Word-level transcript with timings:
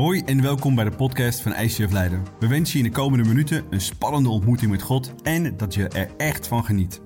Hoi 0.00 0.22
en 0.24 0.42
welkom 0.42 0.74
bij 0.74 0.84
de 0.84 0.90
podcast 0.90 1.40
van 1.40 1.54
ICF 1.54 1.92
Leiden. 1.92 2.26
We 2.38 2.46
wensen 2.46 2.78
je 2.78 2.84
in 2.84 2.90
de 2.90 2.96
komende 2.96 3.28
minuten 3.28 3.64
een 3.70 3.80
spannende 3.80 4.28
ontmoeting 4.28 4.70
met 4.70 4.82
God 4.82 5.14
en 5.22 5.56
dat 5.56 5.74
je 5.74 5.88
er 5.88 6.10
echt 6.16 6.46
van 6.46 6.64
geniet. 6.64 7.00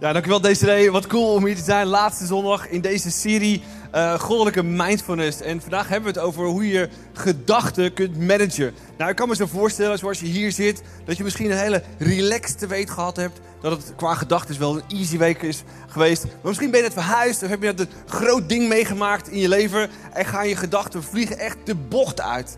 Ja, 0.00 0.12
dankjewel 0.12 0.40
Desiree. 0.40 0.90
Wat 0.90 1.06
cool 1.06 1.34
om 1.34 1.46
hier 1.46 1.56
te 1.56 1.62
zijn. 1.62 1.86
Laatste 1.86 2.26
zondag 2.26 2.68
in 2.68 2.80
deze 2.80 3.10
serie 3.10 3.62
uh, 3.94 4.20
Goddelijke 4.20 4.62
Mindfulness. 4.62 5.40
En 5.40 5.60
vandaag 5.60 5.88
hebben 5.88 6.12
we 6.12 6.18
het 6.18 6.28
over 6.28 6.46
hoe 6.46 6.68
je 6.68 6.88
gedachten 7.12 7.92
kunt 7.92 8.18
managen. 8.18 8.74
Nou, 8.98 9.10
ik 9.10 9.16
kan 9.16 9.28
me 9.28 9.34
zo 9.36 9.46
voorstellen, 9.46 9.98
zoals 9.98 10.20
je 10.20 10.26
hier 10.26 10.52
zit, 10.52 10.82
dat 11.04 11.16
je 11.16 11.22
misschien 11.22 11.50
een 11.50 11.58
hele 11.58 11.82
relaxed 11.98 12.66
week 12.66 12.90
gehad 12.90 13.16
hebt. 13.16 13.40
Dat 13.60 13.72
het 13.72 13.92
qua 13.96 14.14
gedachten 14.14 14.58
wel 14.58 14.76
een 14.76 14.98
easy 14.98 15.18
week 15.18 15.42
is 15.42 15.62
geweest. 15.88 16.24
Maar 16.24 16.32
misschien 16.42 16.70
ben 16.70 16.80
je 16.80 16.84
net 16.84 16.94
verhuisd 16.94 17.42
of 17.42 17.48
heb 17.48 17.60
je 17.60 17.66
net 17.66 17.80
een 17.80 17.88
groot 18.06 18.48
ding 18.48 18.68
meegemaakt 18.68 19.28
in 19.28 19.38
je 19.38 19.48
leven. 19.48 19.90
En 20.12 20.24
gaan 20.24 20.48
je 20.48 20.56
gedachten 20.56 21.02
vliegen 21.02 21.38
echt 21.38 21.56
de 21.64 21.74
bocht 21.74 22.20
uit. 22.20 22.56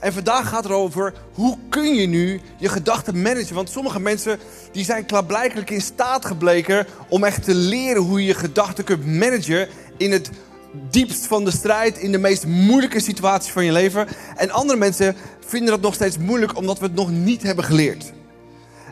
En 0.00 0.12
vandaag 0.12 0.48
gaat 0.48 0.64
het 0.64 0.72
over 0.72 1.12
hoe 1.34 1.58
kun 1.68 1.94
je 1.94 2.06
nu 2.06 2.40
je 2.56 2.68
gedachten 2.68 3.22
managen. 3.22 3.54
Want 3.54 3.70
sommige 3.70 4.00
mensen 4.00 4.38
die 4.72 4.84
zijn 4.84 5.06
klaarblijkelijk 5.06 5.70
in 5.70 5.80
staat 5.80 6.24
gebleken 6.24 6.86
om 7.08 7.24
echt 7.24 7.44
te 7.44 7.54
leren 7.54 8.02
hoe 8.02 8.20
je 8.20 8.26
je 8.26 8.34
gedachten 8.34 8.84
kunt 8.84 9.06
managen 9.06 9.68
in 9.96 10.12
het 10.12 10.30
diepst 10.72 11.26
van 11.26 11.44
de 11.44 11.50
strijd, 11.50 11.98
in 11.98 12.12
de 12.12 12.18
meest 12.18 12.46
moeilijke 12.46 13.00
situatie 13.00 13.52
van 13.52 13.64
je 13.64 13.72
leven. 13.72 14.06
En 14.36 14.50
andere 14.50 14.78
mensen 14.78 15.16
vinden 15.46 15.70
dat 15.70 15.80
nog 15.80 15.94
steeds 15.94 16.18
moeilijk 16.18 16.56
omdat 16.56 16.78
we 16.78 16.84
het 16.84 16.94
nog 16.94 17.10
niet 17.10 17.42
hebben 17.42 17.64
geleerd. 17.64 18.12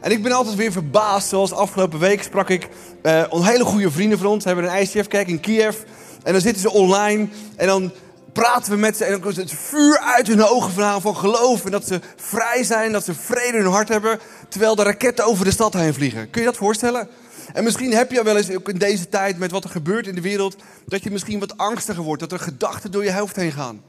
En 0.01 0.11
ik 0.11 0.23
ben 0.23 0.33
altijd 0.33 0.57
weer 0.57 0.73
verbaasd, 0.73 1.29
zoals 1.29 1.53
afgelopen 1.53 1.99
week 1.99 2.23
sprak 2.23 2.49
ik 2.49 2.69
uh, 3.03 3.45
hele 3.45 3.65
goede 3.65 3.91
vrienden 3.91 4.19
van 4.19 4.27
ons. 4.27 4.45
We 4.45 4.51
hebben 4.51 4.71
een 4.71 4.83
ICF-kerk 4.83 5.29
in 5.29 5.41
Kiev. 5.41 5.77
En 6.23 6.33
dan 6.33 6.43
zitten 6.43 6.63
ze 6.63 6.71
online 6.71 7.29
en 7.57 7.67
dan 7.67 7.93
praten 8.33 8.73
we 8.73 8.79
met 8.79 8.97
ze 8.97 9.05
en 9.05 9.11
dan 9.11 9.21
komt 9.21 9.37
het 9.37 9.53
vuur 9.53 9.99
uit 9.99 10.27
hun 10.27 10.45
ogen 10.45 10.73
vandaan 10.73 11.01
van 11.01 11.17
geloof. 11.17 11.65
En 11.65 11.71
dat 11.71 11.87
ze 11.87 12.01
vrij 12.17 12.65
zijn, 12.65 12.93
dat 12.93 13.05
ze 13.05 13.15
vrede 13.15 13.57
in 13.57 13.63
hun 13.63 13.73
hart 13.73 13.89
hebben, 13.89 14.19
terwijl 14.49 14.75
de 14.75 14.83
raketten 14.83 15.25
over 15.25 15.45
de 15.45 15.51
stad 15.51 15.75
heen 15.75 15.95
vliegen. 15.95 16.31
Kun 16.31 16.41
je 16.41 16.47
dat 16.47 16.57
voorstellen? 16.57 17.09
En 17.53 17.65
misschien 17.65 17.93
heb 17.93 18.11
je 18.11 18.23
wel 18.23 18.37
eens 18.37 18.51
ook 18.51 18.69
in 18.69 18.79
deze 18.79 19.09
tijd 19.09 19.39
met 19.39 19.51
wat 19.51 19.65
er 19.65 19.71
gebeurt 19.71 20.07
in 20.07 20.15
de 20.15 20.21
wereld, 20.21 20.57
dat 20.87 21.03
je 21.03 21.11
misschien 21.11 21.39
wat 21.39 21.57
angstiger 21.57 22.03
wordt, 22.03 22.21
dat 22.21 22.33
er 22.33 22.39
gedachten 22.39 22.91
door 22.91 23.05
je 23.05 23.13
hoofd 23.13 23.37
heen 23.37 23.53
gaan. 23.53 23.83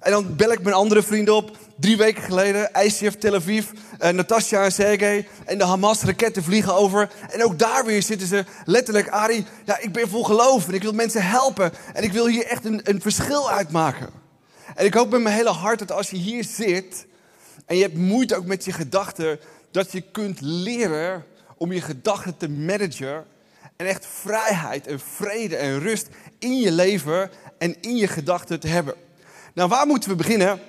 En 0.00 0.10
dan 0.10 0.36
bel 0.36 0.52
ik 0.52 0.62
mijn 0.62 0.74
andere 0.74 1.02
vrienden 1.02 1.34
op, 1.34 1.56
drie 1.76 1.96
weken 1.96 2.22
geleden, 2.22 2.70
ICF 2.82 3.14
Tel 3.14 3.34
Aviv, 3.34 3.66
uh, 4.02 4.08
Natasja 4.08 4.64
en 4.64 4.72
Sergej. 4.72 5.28
En 5.44 5.58
de 5.58 5.64
Hamas-raketten 5.64 6.42
vliegen 6.42 6.74
over. 6.74 7.10
En 7.30 7.44
ook 7.44 7.58
daar 7.58 7.84
weer 7.84 8.02
zitten 8.02 8.28
ze 8.28 8.44
letterlijk, 8.64 9.08
Ari, 9.08 9.46
ja, 9.64 9.78
ik 9.78 9.92
ben 9.92 10.08
vol 10.08 10.24
geloof 10.24 10.68
en 10.68 10.74
ik 10.74 10.82
wil 10.82 10.92
mensen 10.92 11.22
helpen. 11.22 11.72
En 11.92 12.02
ik 12.02 12.12
wil 12.12 12.26
hier 12.26 12.46
echt 12.46 12.64
een, 12.64 12.80
een 12.84 13.00
verschil 13.00 13.50
uitmaken. 13.50 14.08
En 14.74 14.84
ik 14.84 14.94
hoop 14.94 15.10
met 15.10 15.22
mijn 15.22 15.34
hele 15.34 15.50
hart 15.50 15.78
dat 15.78 15.92
als 15.92 16.10
je 16.10 16.16
hier 16.16 16.44
zit 16.44 17.06
en 17.66 17.76
je 17.76 17.82
hebt 17.82 17.96
moeite 17.96 18.36
ook 18.36 18.46
met 18.46 18.64
je 18.64 18.72
gedachten, 18.72 19.38
dat 19.70 19.92
je 19.92 20.00
kunt 20.00 20.40
leren 20.40 21.24
om 21.56 21.72
je 21.72 21.80
gedachten 21.80 22.36
te 22.36 22.48
managen. 22.48 23.24
En 23.76 23.86
echt 23.86 24.06
vrijheid 24.06 24.86
en 24.86 25.00
vrede 25.00 25.56
en 25.56 25.80
rust 25.80 26.08
in 26.38 26.60
je 26.60 26.72
leven 26.72 27.30
en 27.58 27.76
in 27.80 27.96
je 27.96 28.06
gedachten 28.06 28.60
te 28.60 28.68
hebben. 28.68 28.94
Nou, 29.54 29.68
waar 29.68 29.86
moeten 29.86 30.10
we 30.10 30.16
beginnen? 30.16 30.60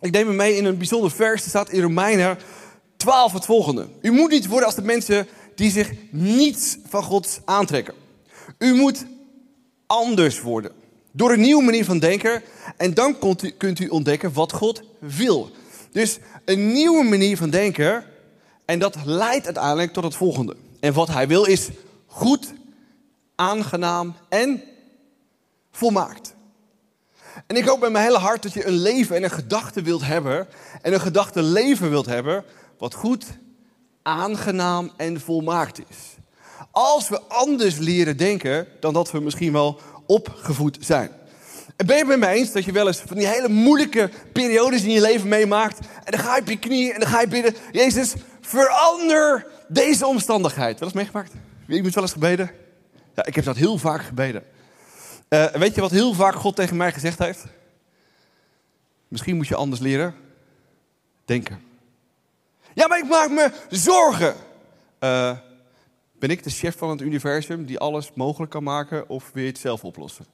Ik 0.00 0.10
neem 0.10 0.26
me 0.26 0.32
mee 0.32 0.56
in 0.56 0.64
een 0.64 0.78
bijzonder 0.78 1.10
vers. 1.10 1.42
Er 1.42 1.48
staat 1.48 1.70
in 1.70 1.82
Romeinen 1.82 2.38
12 2.96 3.32
het 3.32 3.44
volgende. 3.44 3.88
U 4.00 4.10
moet 4.10 4.30
niet 4.30 4.46
worden 4.46 4.66
als 4.66 4.74
de 4.74 4.82
mensen 4.82 5.26
die 5.54 5.70
zich 5.70 5.92
niets 6.10 6.78
van 6.88 7.02
God 7.02 7.40
aantrekken. 7.44 7.94
U 8.58 8.74
moet 8.74 9.04
anders 9.86 10.40
worden. 10.40 10.72
Door 11.12 11.32
een 11.32 11.40
nieuwe 11.40 11.62
manier 11.62 11.84
van 11.84 11.98
denken. 11.98 12.42
En 12.76 12.94
dan 12.94 13.18
kunt 13.18 13.42
u, 13.42 13.50
kunt 13.50 13.80
u 13.80 13.88
ontdekken 13.88 14.32
wat 14.32 14.52
God 14.52 14.82
wil. 14.98 15.50
Dus 15.92 16.18
een 16.44 16.72
nieuwe 16.72 17.04
manier 17.04 17.36
van 17.36 17.50
denken. 17.50 18.04
En 18.64 18.78
dat 18.78 18.96
leidt 19.04 19.44
uiteindelijk 19.44 19.92
tot 19.92 20.04
het 20.04 20.14
volgende. 20.14 20.56
En 20.80 20.92
wat 20.92 21.08
hij 21.08 21.28
wil 21.28 21.44
is 21.44 21.68
goed, 22.06 22.52
aangenaam 23.34 24.14
en 24.28 24.62
volmaakt. 25.70 26.34
En 27.46 27.56
ik 27.56 27.64
hoop 27.64 27.80
met 27.80 27.92
mijn 27.92 28.04
hele 28.04 28.18
hart 28.18 28.42
dat 28.42 28.52
je 28.52 28.66
een 28.66 28.78
leven 28.78 29.16
en 29.16 29.22
een 29.22 29.30
gedachte 29.30 29.82
wilt 29.82 30.04
hebben. 30.04 30.48
En 30.82 30.92
een 30.92 31.00
gedachte 31.00 31.42
leven 31.42 31.90
wilt 31.90 32.06
hebben. 32.06 32.44
Wat 32.78 32.94
goed, 32.94 33.24
aangenaam 34.02 34.92
en 34.96 35.20
volmaakt 35.20 35.78
is. 35.78 35.96
Als 36.70 37.08
we 37.08 37.20
anders 37.20 37.78
leren 37.78 38.16
denken 38.16 38.66
dan 38.80 38.92
dat 38.92 39.10
we 39.10 39.20
misschien 39.20 39.52
wel 39.52 39.80
opgevoed 40.06 40.76
zijn. 40.80 41.10
En 41.76 41.86
ben 41.86 41.96
je 41.96 42.02
het 42.02 42.10
met 42.10 42.18
mij 42.18 42.34
eens 42.34 42.52
dat 42.52 42.64
je 42.64 42.72
wel 42.72 42.86
eens 42.86 43.02
van 43.06 43.16
die 43.16 43.26
hele 43.26 43.48
moeilijke 43.48 44.10
periodes 44.32 44.82
in 44.82 44.90
je 44.90 45.00
leven 45.00 45.28
meemaakt. 45.28 45.78
En 46.04 46.12
dan 46.12 46.20
ga 46.20 46.34
je 46.34 46.40
op 46.40 46.48
je 46.48 46.58
knieën 46.58 46.92
en 46.92 47.00
dan 47.00 47.08
ga 47.08 47.20
je 47.20 47.28
bidden. 47.28 47.54
Jezus, 47.72 48.14
verander 48.52 49.46
deze 49.68 50.06
omstandigheid. 50.06 50.78
Wel 50.78 50.88
eens 50.88 50.96
meegemaakt? 50.96 51.32
Wie 51.66 51.82
moet 51.82 51.94
wel 51.94 52.02
eens 52.02 52.12
gebeden? 52.12 52.50
Ja, 53.14 53.24
ik 53.24 53.34
heb 53.34 53.44
dat 53.44 53.56
heel 53.56 53.78
vaak 53.78 54.02
gebeden. 54.02 54.44
Uh, 55.28 55.46
weet 55.46 55.74
je 55.74 55.80
wat 55.80 55.90
heel 55.90 56.14
vaak 56.14 56.34
God 56.34 56.56
tegen 56.56 56.76
mij 56.76 56.92
gezegd 56.92 57.18
heeft? 57.18 57.44
Misschien 59.08 59.36
moet 59.36 59.48
je 59.48 59.54
anders 59.54 59.80
leren 59.80 60.14
denken. 61.24 61.62
Ja, 62.74 62.86
maar 62.86 62.98
ik 62.98 63.08
maak 63.08 63.30
me 63.30 63.50
zorgen. 63.68 64.34
Uh, 65.00 65.38
ben 66.18 66.30
ik 66.30 66.42
de 66.42 66.50
chef 66.50 66.76
van 66.76 66.90
het 66.90 67.00
universum 67.00 67.64
die 67.64 67.78
alles 67.78 68.10
mogelijk 68.14 68.50
kan 68.50 68.62
maken 68.62 69.08
of 69.08 69.30
wil 69.32 69.42
je 69.42 69.48
het 69.48 69.58
zelf 69.58 69.84
oplossen? 69.84 70.26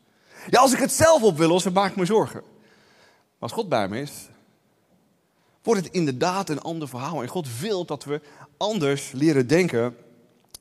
Ja, 0.51 0.61
als 0.61 0.73
ik 0.73 0.79
het 0.79 0.93
zelf 0.93 1.23
op 1.23 1.37
wil 1.37 1.49
lossen, 1.49 1.73
maak 1.73 1.91
ik 1.91 1.97
me 1.97 2.05
zorgen. 2.05 2.41
Maar 2.41 3.49
als 3.49 3.53
God 3.53 3.69
bij 3.69 3.89
me 3.89 4.01
is, 4.01 4.29
wordt 5.69 5.85
het 5.85 5.95
inderdaad 5.95 6.49
een 6.49 6.61
ander 6.61 6.89
verhaal. 6.89 7.23
En 7.23 7.29
God 7.29 7.47
wil 7.61 7.85
dat 7.85 8.05
we 8.05 8.21
anders 8.57 9.11
leren 9.13 9.47
denken 9.47 9.97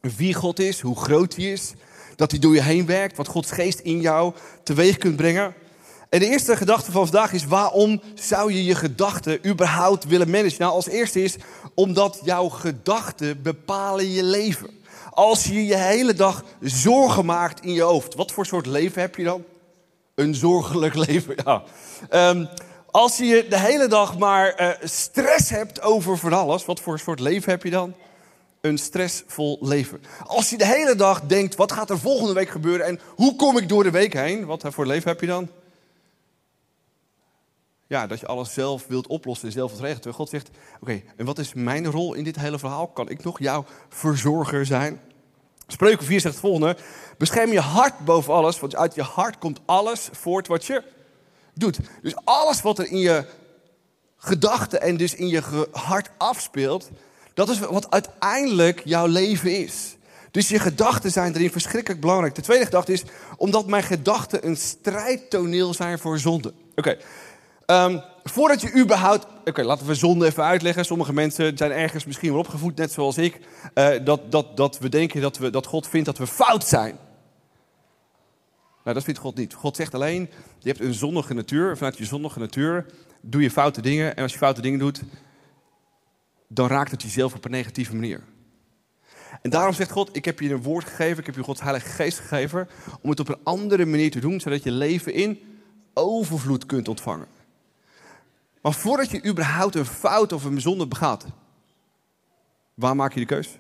wie 0.02 0.34
God 0.34 0.60
is, 0.60 0.80
hoe 0.80 1.00
groot 1.00 1.36
hij 1.36 1.52
is, 1.52 1.74
dat 2.16 2.32
hij 2.32 2.40
door 2.40 2.54
je 2.54 2.62
heen 2.62 2.86
werkt, 2.86 3.18
wat 3.18 3.28
Gods 3.28 3.52
geest 3.52 3.80
in 3.80 4.02
jou 4.02 4.34
teweeg 4.64 4.98
kunt 4.98 5.16
brengen. 5.16 5.54
En 6.10 6.20
de 6.20 6.26
eerste 6.26 6.58
gedachte 6.58 6.92
van 6.92 7.08
vandaag 7.08 7.34
is: 7.34 7.46
waarom 7.46 8.02
zou 8.16 8.54
je 8.54 8.64
je 8.64 8.76
gedachten 8.76 9.48
überhaupt 9.48 10.06
willen 10.06 10.30
managen? 10.30 10.60
Nou, 10.60 10.74
als 10.74 10.88
eerste 10.88 11.24
is 11.24 11.36
omdat 11.74 12.20
jouw 12.24 12.50
gedachten 12.50 13.42
bepalen 13.42 14.12
je 14.12 14.24
leven. 14.24 14.70
Als 15.10 15.44
je 15.44 15.66
je 15.66 15.78
hele 15.78 16.14
dag 16.14 16.44
zorgen 16.62 17.26
maakt 17.26 17.64
in 17.64 17.74
je 17.74 17.82
hoofd, 17.82 18.16
wat 18.16 18.32
voor 18.32 18.46
soort 18.46 18.66
leven 18.66 19.02
heb 19.02 19.16
je 19.16 19.24
dan? 19.24 19.44
Een 20.16 20.36
zorgelijk 20.36 20.96
leven, 21.08 21.36
ja. 21.46 21.64
Ehm, 22.10 22.46
als 22.98 23.18
je 23.18 23.46
de 23.50 23.60
hele 23.60 23.88
dag 23.88 24.18
maar 24.18 24.62
uh, 24.62 24.70
stress 24.84 25.50
hebt 25.50 25.82
over 25.82 26.18
van 26.18 26.34
alles, 26.34 26.66
wat 26.66 26.80
voor 26.80 27.00
soort 27.00 27.20
leven 27.20 27.52
heb 27.52 27.64
je 27.64 27.70
dan? 27.70 27.94
een 28.62 28.78
stressvol 28.78 29.58
leven. 29.62 30.02
Als 30.26 30.50
je 30.50 30.58
de 30.58 30.66
hele 30.66 30.96
dag 30.96 31.22
denkt, 31.22 31.56
wat 31.56 31.72
gaat 31.72 31.90
er 31.90 32.00
volgende 32.00 32.34
week 32.34 32.50
gebeuren 32.50 32.86
en 32.86 33.00
hoe 33.16 33.36
kom 33.36 33.58
ik 33.58 33.70
door 33.70 33.84
de 33.84 33.92
week 33.92 34.14
heen? 34.14 34.46
Wat 34.46 34.64
voor 34.68 34.86
leven 34.86 35.10
heb 35.10 35.22
je 35.22 35.28
dan? 35.28 35.50
Ja, 37.88 38.08
dat 38.08 38.20
je 38.20 38.26
alles 38.26 38.54
zelf 38.54 38.88
wilt 38.88 39.08
oplossen 39.08 39.48
en 39.48 39.54
zelf 39.54 39.72
wilt 39.72 39.84
regelen. 39.84 40.14
God 40.14 40.30
zegt, 40.30 40.50
oké, 40.80 41.02
en 41.18 41.26
wat 41.26 41.40
is 41.40 41.54
mijn 41.54 41.92
rol 41.92 42.14
in 42.14 42.24
dit 42.24 42.40
hele 42.40 42.60
verhaal? 42.60 42.88
Kan 42.88 43.10
ik 43.10 43.24
nog 43.24 43.40
jouw 43.40 43.66
verzorger 43.90 44.66
zijn? 44.66 45.02
Spreuken 45.68 46.06
4 46.06 46.20
zegt 46.20 46.34
het 46.34 46.44
volgende. 46.44 46.78
Bescherm 47.18 47.52
je 47.52 47.60
hart 47.60 48.00
boven 48.06 48.34
alles, 48.34 48.60
want 48.60 48.76
uit 48.76 48.96
je 48.96 49.04
hart 49.04 49.38
komt 49.38 49.60
alles 49.66 50.10
voort 50.12 50.48
wat 50.48 50.66
je 50.66 50.96
doet. 51.60 51.80
Dus 52.02 52.16
alles 52.24 52.62
wat 52.62 52.80
er 52.80 52.92
in 52.92 53.00
je 53.00 53.26
gedachten 54.18 54.82
en 54.82 54.98
dus 54.98 55.16
in 55.16 55.28
je 55.28 55.68
hart 55.72 56.10
afspeelt, 56.18 56.90
dat 57.34 57.50
is 57.50 57.60
wat 57.60 57.92
uiteindelijk 57.92 58.82
jouw 58.84 59.06
leven 59.06 59.58
is. 59.58 59.96
Dus 60.32 60.50
je 60.50 60.60
gedachten 60.60 61.12
zijn 61.12 61.36
erin 61.36 61.52
verschrikkelijk 61.52 62.02
belangrijk. 62.02 62.36
De 62.36 62.42
tweede 62.42 62.66
gedachte 62.66 62.94
is 62.94 63.04
omdat 63.38 63.68
mijn 63.68 63.84
gedachten 63.84 64.48
een 64.48 64.58
strijdtoneel 64.58 65.74
zijn 65.74 66.00
voor 66.00 66.20
zonde. 66.20 66.54
Oké. 66.76 66.98
Ehm, 67.66 68.00
voordat 68.24 68.62
je 68.62 68.76
überhaupt. 68.76 69.28
Oké, 69.46 69.64
laten 69.64 69.88
we 69.88 69.96
zonde 69.96 70.26
even 70.26 70.44
uitleggen. 70.44 70.86
Sommige 70.86 71.14
mensen 71.14 71.58
zijn 71.58 71.72
ergens 71.72 72.06
misschien 72.06 72.32
wel 72.32 72.40
opgevoed, 72.40 72.76
net 72.76 72.92
zoals 72.92 73.18
ik. 73.18 73.40
Uh, 73.74 73.88
dat, 74.04 74.32
dat, 74.32 74.58
dat 74.58 74.78
we 74.78 74.90
denken 74.90 75.22
dat, 75.22 75.38
we, 75.38 75.50
dat 75.50 75.66
God 75.66 75.88
vindt 75.88 76.06
dat 76.06 76.18
we 76.18 76.28
fout 76.28 76.68
zijn. 76.68 76.98
Nou, 78.88 79.00
dat 79.00 79.08
vindt 79.08 79.20
God 79.20 79.36
niet. 79.36 79.54
God 79.54 79.76
zegt 79.76 79.94
alleen: 79.94 80.30
je 80.60 80.70
hebt 80.70 80.80
een 80.82 80.94
zondige 80.94 81.34
natuur. 81.34 81.78
Vanuit 81.78 81.98
je 81.98 82.06
zondige 82.06 82.40
natuur 82.40 82.86
doe 83.22 83.42
je 83.42 83.52
foute 83.52 83.82
dingen. 83.82 84.16
En 84.16 84.24
als 84.24 84.32
je 84.32 84.38
foute 84.38 84.62
dingen 84.62 84.80
doet, 84.80 85.02
dan 86.48 86.68
raakt 86.68 86.92
het 86.92 87.02
jezelf 87.02 87.36
op 87.36 87.46
een 87.46 87.52
negatieve 87.52 87.96
manier. 87.96 88.24
En 89.42 89.50
daarom 89.50 89.74
zegt 89.74 89.92
God, 89.92 90.16
ik 90.16 90.26
heb 90.26 90.40
je 90.40 90.50
een 90.50 90.62
woord 90.62 90.86
gegeven, 90.86 91.18
ik 91.18 91.26
heb 91.26 91.36
je 91.36 91.44
Gods 91.44 91.62
Heilige 91.62 91.88
Geest 91.88 92.20
gegeven, 92.20 92.70
om 93.02 93.10
het 93.10 93.20
op 93.20 93.30
een 93.30 93.44
andere 93.44 93.86
manier 93.86 94.12
te 94.12 94.20
doen, 94.20 94.40
zodat 94.40 94.64
je 94.64 94.72
leven 94.72 95.14
in 95.14 95.40
overvloed 95.94 96.66
kunt 96.66 96.88
ontvangen. 96.88 97.28
Maar 98.62 98.74
voordat 98.74 99.10
je 99.10 99.26
überhaupt 99.26 99.76
een 99.76 99.86
fout 99.86 100.34
of 100.34 100.44
een 100.44 100.62
zonde 100.62 100.88
begaat, 100.88 101.26
waar 102.74 102.96
maak 102.96 103.14
je 103.14 103.20
de 103.20 103.26
keus? 103.26 103.58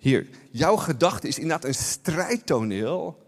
Hier, 0.00 0.26
jouw 0.50 0.76
gedachte 0.76 1.28
is 1.28 1.38
inderdaad 1.38 1.64
een 1.64 1.74
strijdtoneel 1.74 3.18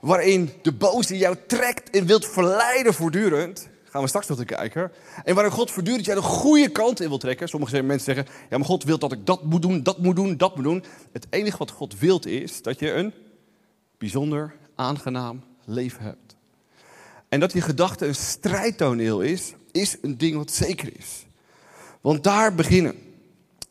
waarin 0.00 0.50
de 0.62 0.72
boze 0.72 1.18
jou 1.18 1.36
trekt 1.46 1.90
en 1.90 2.06
wilt 2.06 2.26
verleiden 2.26 2.94
voortdurend, 2.94 3.68
gaan 3.84 4.02
we 4.02 4.08
straks 4.08 4.26
nog 4.26 4.38
te 4.38 4.44
kijken. 4.44 4.92
En 5.24 5.34
waarin 5.34 5.52
God 5.52 5.70
voortdurend 5.70 6.04
jij 6.04 6.14
de 6.14 6.22
goede 6.22 6.68
kant 6.68 7.00
in 7.00 7.08
wil 7.08 7.18
trekken. 7.18 7.48
Sommige 7.48 7.82
mensen 7.82 8.14
zeggen, 8.14 8.34
ja 8.50 8.56
maar 8.56 8.66
God 8.66 8.84
wil 8.84 8.98
dat 8.98 9.12
ik 9.12 9.26
dat 9.26 9.44
moet 9.44 9.62
doen, 9.62 9.82
dat 9.82 9.98
moet 9.98 10.16
doen, 10.16 10.36
dat 10.36 10.54
moet 10.54 10.64
doen. 10.64 10.84
Het 11.12 11.26
enige 11.30 11.58
wat 11.58 11.70
God 11.70 11.98
wilt 11.98 12.26
is 12.26 12.62
dat 12.62 12.78
je 12.78 12.92
een 12.92 13.12
bijzonder 13.98 14.54
aangenaam 14.74 15.42
leven 15.64 16.02
hebt. 16.02 16.36
En 17.28 17.40
dat 17.40 17.50
die 17.50 17.62
gedachte 17.62 18.06
een 18.06 18.14
strijdtoneel 18.14 19.20
is, 19.20 19.54
is 19.72 19.96
een 20.02 20.18
ding 20.18 20.36
wat 20.36 20.52
zeker 20.52 20.90
is. 20.96 21.26
Want 22.00 22.24
daar 22.24 22.54
beginnen 22.54 22.94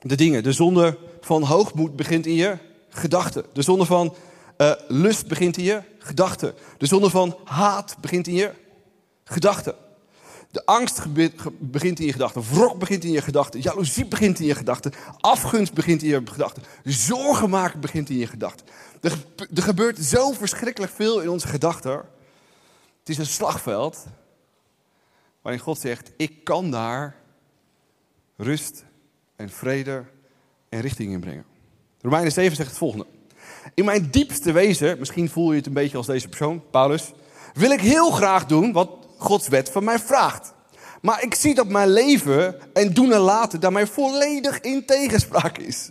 de 0.01 0.16
dingen. 0.16 0.44
De 0.44 0.51
zonde 0.51 0.98
van 1.27 1.44
hoogmoed 1.44 1.95
begint 1.95 2.25
in 2.25 2.33
je 2.33 2.57
gedachten. 2.89 3.45
De 3.53 3.62
zonde 3.62 3.85
van 3.85 4.15
uh, 4.57 4.71
lust 4.88 5.27
begint 5.27 5.57
in 5.57 5.63
je 5.63 5.81
gedachten. 6.00 6.53
De 6.77 6.85
zonde 6.85 7.09
van 7.09 7.38
haat 7.44 7.95
begint 8.01 8.27
in 8.27 8.33
je 8.33 8.51
gedachten. 9.24 9.75
De 10.51 10.65
angst 10.65 11.01
begint 11.59 12.00
in 12.00 12.06
je 12.06 12.12
gedachten. 12.12 12.44
Wrok 12.51 12.79
begint 12.79 13.03
in 13.03 13.12
je 13.12 13.21
gedachten. 13.21 13.62
Jaloezie 13.62 14.06
begint 14.06 14.39
in 14.39 14.45
je 14.45 14.56
gedachten. 14.56 14.94
Afgunst 15.19 15.74
begint 15.74 16.03
in 16.03 16.09
je 16.09 16.21
gedachten. 16.25 16.63
Zorgen 16.83 17.50
maken 17.50 17.80
begint 17.80 18.09
in 18.09 18.18
je 18.18 18.27
gedachten. 18.27 18.65
Er 19.01 19.63
gebeurt 19.63 19.97
zo 20.00 20.31
verschrikkelijk 20.31 20.91
veel 20.91 21.21
in 21.21 21.30
onze 21.30 21.47
gedachten. 21.47 21.91
Het 23.00 23.09
is 23.09 23.18
een 23.18 23.25
slagveld 23.25 24.06
waarin 25.41 25.62
God 25.62 25.80
zegt: 25.80 26.12
Ik 26.18 26.44
kan 26.44 26.71
daar 26.71 27.15
rust 28.35 28.85
en 29.35 29.50
vrede 29.50 30.06
en 30.69 30.81
richting 30.81 31.12
in 31.12 31.19
brengen. 31.19 31.46
Romeinen 32.02 32.31
7 32.31 32.56
zegt 32.56 32.69
het 32.69 32.78
volgende. 32.78 33.06
In 33.74 33.86
mijn 33.86 34.08
diepste 34.12 34.52
wezen, 34.52 35.00
misschien 35.00 35.30
voel 35.30 35.52
je 35.52 35.58
het 35.58 35.66
een 35.66 35.74
beetje 35.74 35.98
als 35.98 36.06
deze 36.06 36.28
persoon, 36.28 36.64
Paulus, 36.72 37.12
wil 37.54 37.72
ik 37.72 37.81
heel 37.81 38.12
graag 38.12 38.46
doen 38.46 38.72
wat 38.72 38.90
Gods 39.18 39.48
wet 39.48 39.69
van 39.69 39.84
mij 39.84 40.00
vraagt. 40.00 40.54
Maar 41.02 41.24
ik 41.24 41.36
zie 41.36 41.56
dat 41.56 41.68
mijn 41.68 41.90
leven 41.90 42.74
en 42.74 42.94
doen 42.94 43.14
en 43.14 43.19
laten 43.19 43.60
daarmee 43.60 43.86
volledig 43.86 44.60
in 44.60 44.86
tegenspraak 44.86 45.58
is. 45.58 45.90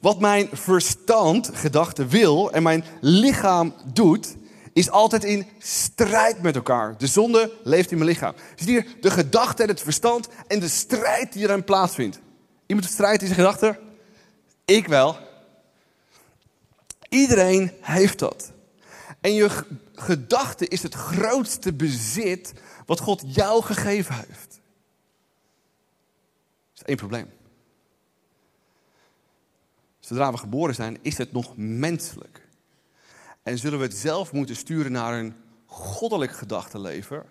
Wat 0.00 0.20
mijn 0.20 0.48
verstand, 0.52 1.50
gedachten 1.52 2.08
wil 2.08 2.52
en 2.52 2.62
mijn 2.62 2.84
lichaam 3.00 3.74
doet, 3.92 4.36
is 4.72 4.90
altijd 4.90 5.24
in 5.24 5.46
strijd 5.58 6.42
met 6.42 6.56
elkaar. 6.56 6.94
De 6.98 7.06
zonde 7.06 7.52
leeft 7.64 7.90
in 7.90 7.98
mijn 7.98 8.10
lichaam. 8.10 8.34
Dus 8.56 8.66
hier 8.66 8.86
de 9.00 9.10
gedachte 9.10 9.62
en 9.62 9.68
het 9.68 9.80
verstand 9.80 10.28
en 10.46 10.60
de 10.60 10.68
strijd 10.68 11.32
die 11.32 11.42
erin 11.42 11.64
plaatsvindt. 11.64 12.20
Iemand 12.66 12.88
strijd 12.88 13.20
in 13.20 13.26
zijn 13.26 13.38
gedachten? 13.38 13.87
Ik 14.68 14.86
wel. 14.86 15.18
Iedereen 17.08 17.72
heeft 17.80 18.18
dat. 18.18 18.52
En 19.20 19.34
je 19.34 19.64
gedachte 19.94 20.68
is 20.68 20.82
het 20.82 20.94
grootste 20.94 21.72
bezit 21.72 22.52
wat 22.86 23.00
God 23.00 23.34
jou 23.34 23.62
gegeven 23.62 24.14
heeft. 24.14 24.60
Dat 26.72 26.74
is 26.74 26.82
één 26.82 26.96
probleem. 26.96 27.30
Zodra 30.00 30.32
we 30.32 30.38
geboren 30.38 30.74
zijn, 30.74 30.98
is 31.02 31.18
het 31.18 31.32
nog 31.32 31.56
menselijk. 31.56 32.48
En 33.42 33.58
zullen 33.58 33.78
we 33.78 33.84
het 33.84 33.96
zelf 33.96 34.32
moeten 34.32 34.56
sturen 34.56 34.92
naar 34.92 35.18
een 35.18 35.34
goddelijk 35.66 36.32
gedachtenleven. 36.32 37.26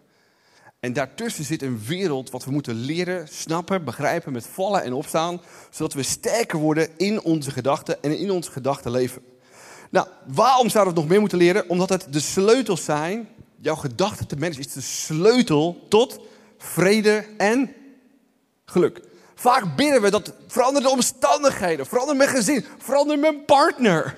En 0.80 0.94
daartussen 0.94 1.44
zit 1.44 1.62
een 1.62 1.82
wereld 1.86 2.30
wat 2.30 2.46
we 2.46 2.52
moeten 2.52 2.76
leren, 2.76 3.28
snappen, 3.28 3.84
begrijpen 3.84 4.34
met 4.34 4.48
vallen 4.48 4.84
en 4.84 4.94
opstaan. 4.94 5.42
Zodat 5.70 5.94
we 5.94 6.04
sterker 6.04 6.60
worden 6.60 6.90
in 6.98 7.22
onze 7.22 7.52
gedachten 7.52 8.04
en 8.04 8.18
in 8.18 8.32
ons 8.32 8.48
gedachtenleven. 8.48 9.22
Nou, 9.90 10.08
waarom 10.26 10.70
zouden 10.70 10.94
we 10.94 11.00
het 11.00 11.00
nog 11.00 11.08
meer 11.08 11.20
moeten 11.20 11.38
leren? 11.38 11.70
Omdat 11.70 11.90
het 11.90 12.08
de 12.10 12.20
sleutels 12.20 12.84
zijn. 12.84 13.30
Jouw 13.60 13.76
gedachten 13.76 14.28
te 14.28 14.36
managen 14.36 14.60
is 14.60 14.74
de 14.74 14.82
sleutel 14.82 15.86
tot 15.90 16.20
vrede 16.58 17.26
en 17.38 17.74
geluk. 18.66 19.02
Vaak 19.36 19.76
bidden 19.76 20.02
we 20.02 20.10
dat 20.10 20.34
verander 20.48 20.82
de 20.82 20.90
omstandigheden, 20.90 21.86
verander 21.86 22.16
mijn 22.16 22.30
gezin, 22.30 22.66
verander 22.78 23.20
mijn 23.20 23.46
partner, 23.46 24.18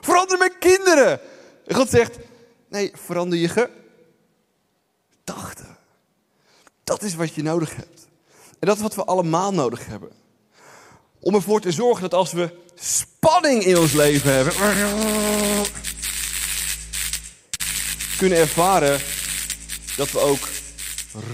verander 0.00 0.38
mijn 0.38 0.58
kinderen. 0.58 1.20
En 1.66 1.74
God 1.74 1.88
zegt, 1.88 2.18
nee, 2.68 2.90
verander 2.94 3.38
je 3.38 3.68
gedachten. 5.24 5.75
Dat 6.86 7.02
is 7.02 7.14
wat 7.14 7.34
je 7.34 7.42
nodig 7.42 7.76
hebt. 7.76 8.08
En 8.58 8.66
dat 8.66 8.76
is 8.76 8.82
wat 8.82 8.94
we 8.94 9.04
allemaal 9.04 9.52
nodig 9.52 9.86
hebben. 9.86 10.10
Om 11.20 11.34
ervoor 11.34 11.60
te 11.60 11.72
zorgen 11.72 12.02
dat 12.02 12.14
als 12.14 12.32
we 12.32 12.58
spanning 12.74 13.64
in 13.64 13.78
ons 13.78 13.92
leven 13.92 14.32
hebben, 14.32 14.52
kunnen 18.18 18.38
ervaren 18.38 19.00
dat 19.96 20.10
we 20.10 20.18
ook 20.18 20.48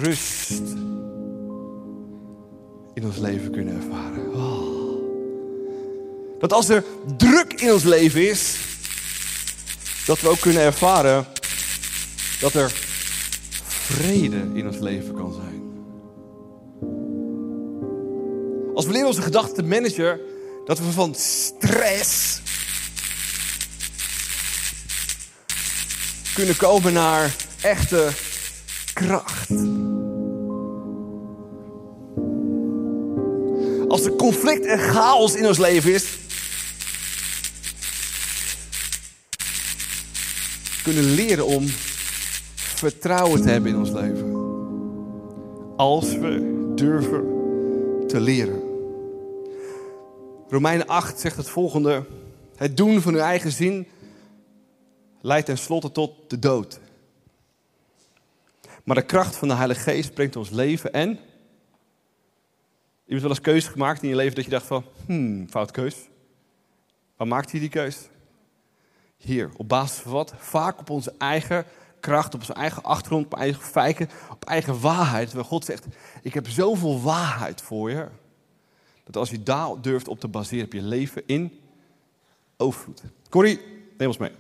rust 0.01 0.51
in 2.95 3.05
ons 3.05 3.17
leven 3.17 3.51
kunnen 3.51 3.75
ervaren. 3.75 4.35
Oh. 4.35 4.81
Dat 6.41 6.53
als 6.53 6.69
er 6.69 6.85
druk 7.17 7.53
in 7.53 7.73
ons 7.73 7.83
leven 7.85 8.29
is, 8.31 8.57
dat 10.07 10.21
we 10.21 10.29
ook 10.29 10.41
kunnen 10.41 10.63
ervaren 10.63 11.27
dat 12.41 12.55
er 12.55 12.73
vrede 13.93 14.51
in 14.55 14.67
ons 14.67 14.79
leven 14.79 15.15
kan 15.15 15.33
zijn. 15.33 15.63
Als 18.75 18.87
we 18.87 18.93
leren 18.93 19.07
onze 19.07 19.23
gedachten 19.23 19.55
te 19.55 19.63
managen, 19.63 20.21
dat 20.65 20.79
we 20.79 20.93
van 20.93 21.15
stress 21.15 22.41
kunnen 26.35 26.57
komen 26.57 26.93
naar 26.93 27.35
echte 27.61 28.09
kracht. 28.93 29.51
Als 33.89 34.05
er 34.05 34.17
conflict 34.17 34.67
en 34.67 34.79
chaos 34.79 35.35
in 35.35 35.47
ons 35.47 35.59
leven 35.59 35.93
is, 35.95 36.05
kunnen 40.83 41.15
leren 41.15 41.47
om 41.47 41.67
vertrouwen 42.91 43.43
te 43.43 43.49
hebben 43.49 43.71
in 43.71 43.79
ons 43.79 43.91
leven. 43.91 44.35
Als 45.77 46.17
we 46.17 46.73
durven 46.75 47.25
te 48.07 48.21
leren. 48.21 48.63
Romeinen 50.49 50.87
8 50.87 51.21
zegt 51.21 51.37
het 51.37 51.49
volgende. 51.49 52.05
Het 52.57 52.77
doen 52.77 53.01
van 53.01 53.15
uw 53.15 53.21
eigen 53.21 53.53
zin 53.53 53.87
leidt 55.21 55.47
tenslotte 55.47 55.93
tot 55.93 56.31
de 56.31 56.39
dood. 56.39 56.81
Maar 58.85 58.97
de 58.97 59.05
kracht 59.05 59.37
van 59.37 59.49
de 59.49 59.55
Heilige 59.55 59.81
Geest 59.81 60.15
brengt 60.15 60.37
ons 60.37 60.51
leven 60.51 60.93
en... 60.93 61.09
Je 63.05 63.19
hebt 63.19 63.21
wel 63.21 63.31
eens 63.31 63.41
keuze 63.41 63.71
gemaakt 63.71 64.03
in 64.03 64.09
je 64.09 64.17
leven 64.17 64.35
dat 64.35 64.45
je 64.45 64.51
dacht 64.51 64.67
van... 64.67 64.85
Hmm, 65.07 65.49
fout 65.49 65.71
keus. 65.71 65.97
Waar 67.17 67.27
maakt 67.27 67.51
hij 67.51 67.61
die 67.61 67.69
keus? 67.69 68.09
Hier, 69.17 69.51
op 69.57 69.69
basis 69.69 69.99
van 69.99 70.13
wat? 70.13 70.35
Vaak 70.39 70.79
op 70.79 70.91
onze 70.91 71.15
eigen 71.19 71.65
kracht, 72.03 72.35
op 72.35 72.41
onze 72.41 72.53
eigen 72.53 72.83
achtergrond, 72.83 73.25
op 73.25 73.35
eigen 73.35 73.63
feiten, 73.63 74.11
op 74.31 74.45
eigen 74.45 74.81
waarheid. 74.81 75.33
Waar 75.33 75.45
God 75.45 75.65
zegt, 75.65 75.87
ik 76.23 76.35
heb 76.35 76.49
zoveel 76.49 77.01
waarheid 77.03 77.61
voor 77.61 77.91
je. 77.91 78.09
Dat 79.05 79.17
als 79.17 79.31
je 79.31 79.43
daar 79.43 79.81
durft 79.81 80.09
op 80.09 80.21
te 80.21 80.29
baseren, 80.29 80.65
op 80.65 80.73
je 80.73 80.83
leven 80.83 81.23
in 81.27 81.61
overvloed. 82.57 83.03
Corrie, 83.29 83.61
neem 83.99 84.09
ons 84.09 84.19
mee. 84.19 84.33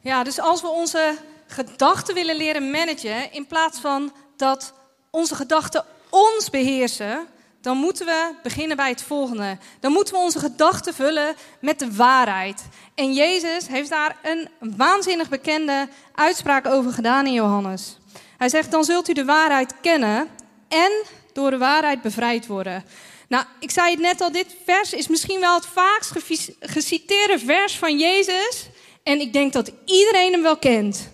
Ja, 0.00 0.24
dus 0.24 0.40
als 0.40 0.60
we 0.60 0.68
onze 0.68 1.18
gedachten 1.46 2.14
willen 2.14 2.36
leren 2.36 2.70
managen, 2.70 3.32
in 3.32 3.46
plaats 3.46 3.80
van 3.80 4.12
dat 4.36 4.74
onze 5.10 5.34
gedachten 5.34 5.84
ons 6.10 6.50
beheersen, 6.50 7.26
dan 7.60 7.76
moeten 7.76 8.06
we 8.06 8.34
beginnen 8.42 8.76
bij 8.76 8.88
het 8.88 9.02
volgende. 9.02 9.58
Dan 9.80 9.92
moeten 9.92 10.14
we 10.14 10.20
onze 10.20 10.38
gedachten 10.38 10.94
vullen 10.94 11.34
met 11.60 11.78
de 11.78 11.94
waarheid. 11.94 12.62
En 12.94 13.12
Jezus 13.12 13.66
heeft 13.66 13.90
daar 13.90 14.16
een 14.22 14.48
waanzinnig 14.76 15.28
bekende 15.28 15.88
uitspraak 16.14 16.66
over 16.66 16.92
gedaan 16.92 17.26
in 17.26 17.32
Johannes. 17.32 17.98
Hij 18.36 18.48
zegt: 18.48 18.70
Dan 18.70 18.84
zult 18.84 19.08
u 19.08 19.12
de 19.12 19.24
waarheid 19.24 19.74
kennen 19.80 20.28
en 20.68 20.92
door 21.32 21.50
de 21.50 21.58
waarheid 21.58 22.02
bevrijd 22.02 22.46
worden. 22.46 22.84
Nou, 23.28 23.44
ik 23.60 23.70
zei 23.70 23.90
het 23.90 24.00
net 24.00 24.20
al, 24.20 24.32
dit 24.32 24.56
vers 24.64 24.92
is 24.92 25.08
misschien 25.08 25.40
wel 25.40 25.54
het 25.54 25.66
vaakst 25.66 26.12
geciteerde 26.60 27.38
vers 27.38 27.76
van 27.76 27.98
Jezus. 27.98 28.66
En 29.02 29.20
ik 29.20 29.32
denk 29.32 29.52
dat 29.52 29.72
iedereen 29.84 30.32
hem 30.32 30.42
wel 30.42 30.56
kent. 30.56 31.10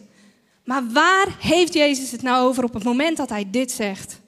Maar 0.64 0.82
waar 0.92 1.26
heeft 1.40 1.74
Jezus 1.74 2.10
het 2.10 2.22
nou 2.22 2.46
over 2.46 2.64
op 2.64 2.74
het 2.74 2.84
moment 2.84 3.16
dat 3.16 3.28
hij 3.28 3.50
dit 3.50 3.70
zegt? 3.70 4.20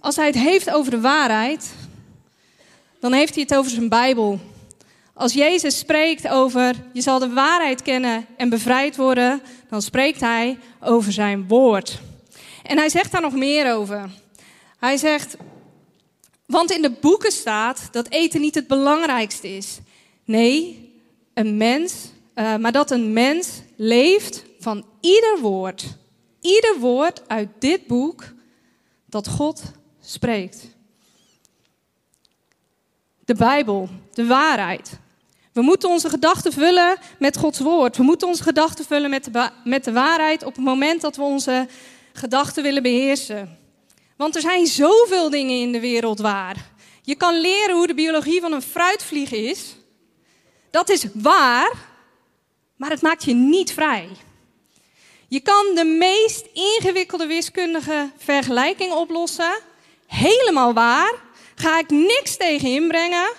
Als 0.00 0.16
hij 0.16 0.26
het 0.26 0.34
heeft 0.34 0.70
over 0.70 0.90
de 0.90 1.00
waarheid, 1.00 1.74
dan 3.00 3.12
heeft 3.12 3.34
hij 3.34 3.42
het 3.42 3.54
over 3.54 3.70
zijn 3.70 3.88
Bijbel. 3.88 4.40
Als 5.14 5.32
Jezus 5.32 5.78
spreekt 5.78 6.28
over 6.28 6.74
je 6.92 7.00
zal 7.00 7.18
de 7.18 7.32
waarheid 7.32 7.82
kennen 7.82 8.26
en 8.36 8.48
bevrijd 8.48 8.96
worden, 8.96 9.42
dan 9.68 9.82
spreekt 9.82 10.20
hij 10.20 10.58
over 10.80 11.12
zijn 11.12 11.48
woord. 11.48 12.00
En 12.62 12.76
hij 12.76 12.88
zegt 12.88 13.12
daar 13.12 13.20
nog 13.20 13.34
meer 13.34 13.74
over. 13.74 14.10
Hij 14.78 14.96
zegt, 14.96 15.36
want 16.46 16.70
in 16.70 16.82
de 16.82 16.90
boeken 16.90 17.32
staat 17.32 17.88
dat 17.90 18.08
eten 18.08 18.40
niet 18.40 18.54
het 18.54 18.66
belangrijkste 18.66 19.56
is. 19.56 19.78
Nee, 20.24 20.84
een 21.34 21.56
mens, 21.56 21.94
uh, 22.34 22.56
maar 22.56 22.72
dat 22.72 22.90
een 22.90 23.12
mens 23.12 23.48
leeft 23.76 24.44
van 24.60 24.84
ieder 25.00 25.38
woord, 25.40 25.84
ieder 26.40 26.76
woord 26.78 27.28
uit 27.28 27.48
dit 27.58 27.86
boek 27.86 28.24
dat 29.06 29.28
God 29.28 29.62
spreekt. 30.06 30.66
De 33.24 33.34
Bijbel, 33.34 33.88
de 34.12 34.26
waarheid. 34.26 34.98
We 35.52 35.62
moeten 35.62 35.88
onze 35.88 36.08
gedachten 36.08 36.52
vullen 36.52 36.96
met 37.18 37.36
Gods 37.36 37.58
woord. 37.58 37.96
We 37.96 38.02
moeten 38.02 38.28
onze 38.28 38.42
gedachten 38.42 38.84
vullen 38.84 39.10
met 39.10 39.24
de, 39.24 39.50
met 39.64 39.84
de 39.84 39.92
waarheid 39.92 40.44
op 40.44 40.54
het 40.54 40.64
moment 40.64 41.00
dat 41.00 41.16
we 41.16 41.22
onze 41.22 41.68
gedachten 42.12 42.62
willen 42.62 42.82
beheersen. 42.82 43.58
Want 44.16 44.34
er 44.34 44.40
zijn 44.40 44.66
zoveel 44.66 45.30
dingen 45.30 45.60
in 45.60 45.72
de 45.72 45.80
wereld 45.80 46.18
waar. 46.18 46.70
Je 47.02 47.14
kan 47.14 47.40
leren 47.40 47.76
hoe 47.76 47.86
de 47.86 47.94
biologie 47.94 48.40
van 48.40 48.52
een 48.52 48.62
fruitvlieg 48.62 49.32
is. 49.32 49.76
Dat 50.70 50.88
is 50.88 51.06
waar, 51.14 51.72
maar 52.76 52.90
het 52.90 53.02
maakt 53.02 53.24
je 53.24 53.34
niet 53.34 53.72
vrij. 53.72 54.08
Je 55.28 55.40
kan 55.40 55.74
de 55.74 55.84
meest 55.84 56.46
ingewikkelde 56.52 57.26
wiskundige 57.26 58.10
vergelijking 58.16 58.92
oplossen. 58.92 59.58
Helemaal 60.06 60.72
waar. 60.72 61.14
Ga 61.54 61.78
ik 61.78 61.90
niks 61.90 62.36
tegen 62.36 62.68
inbrengen. 62.68 63.32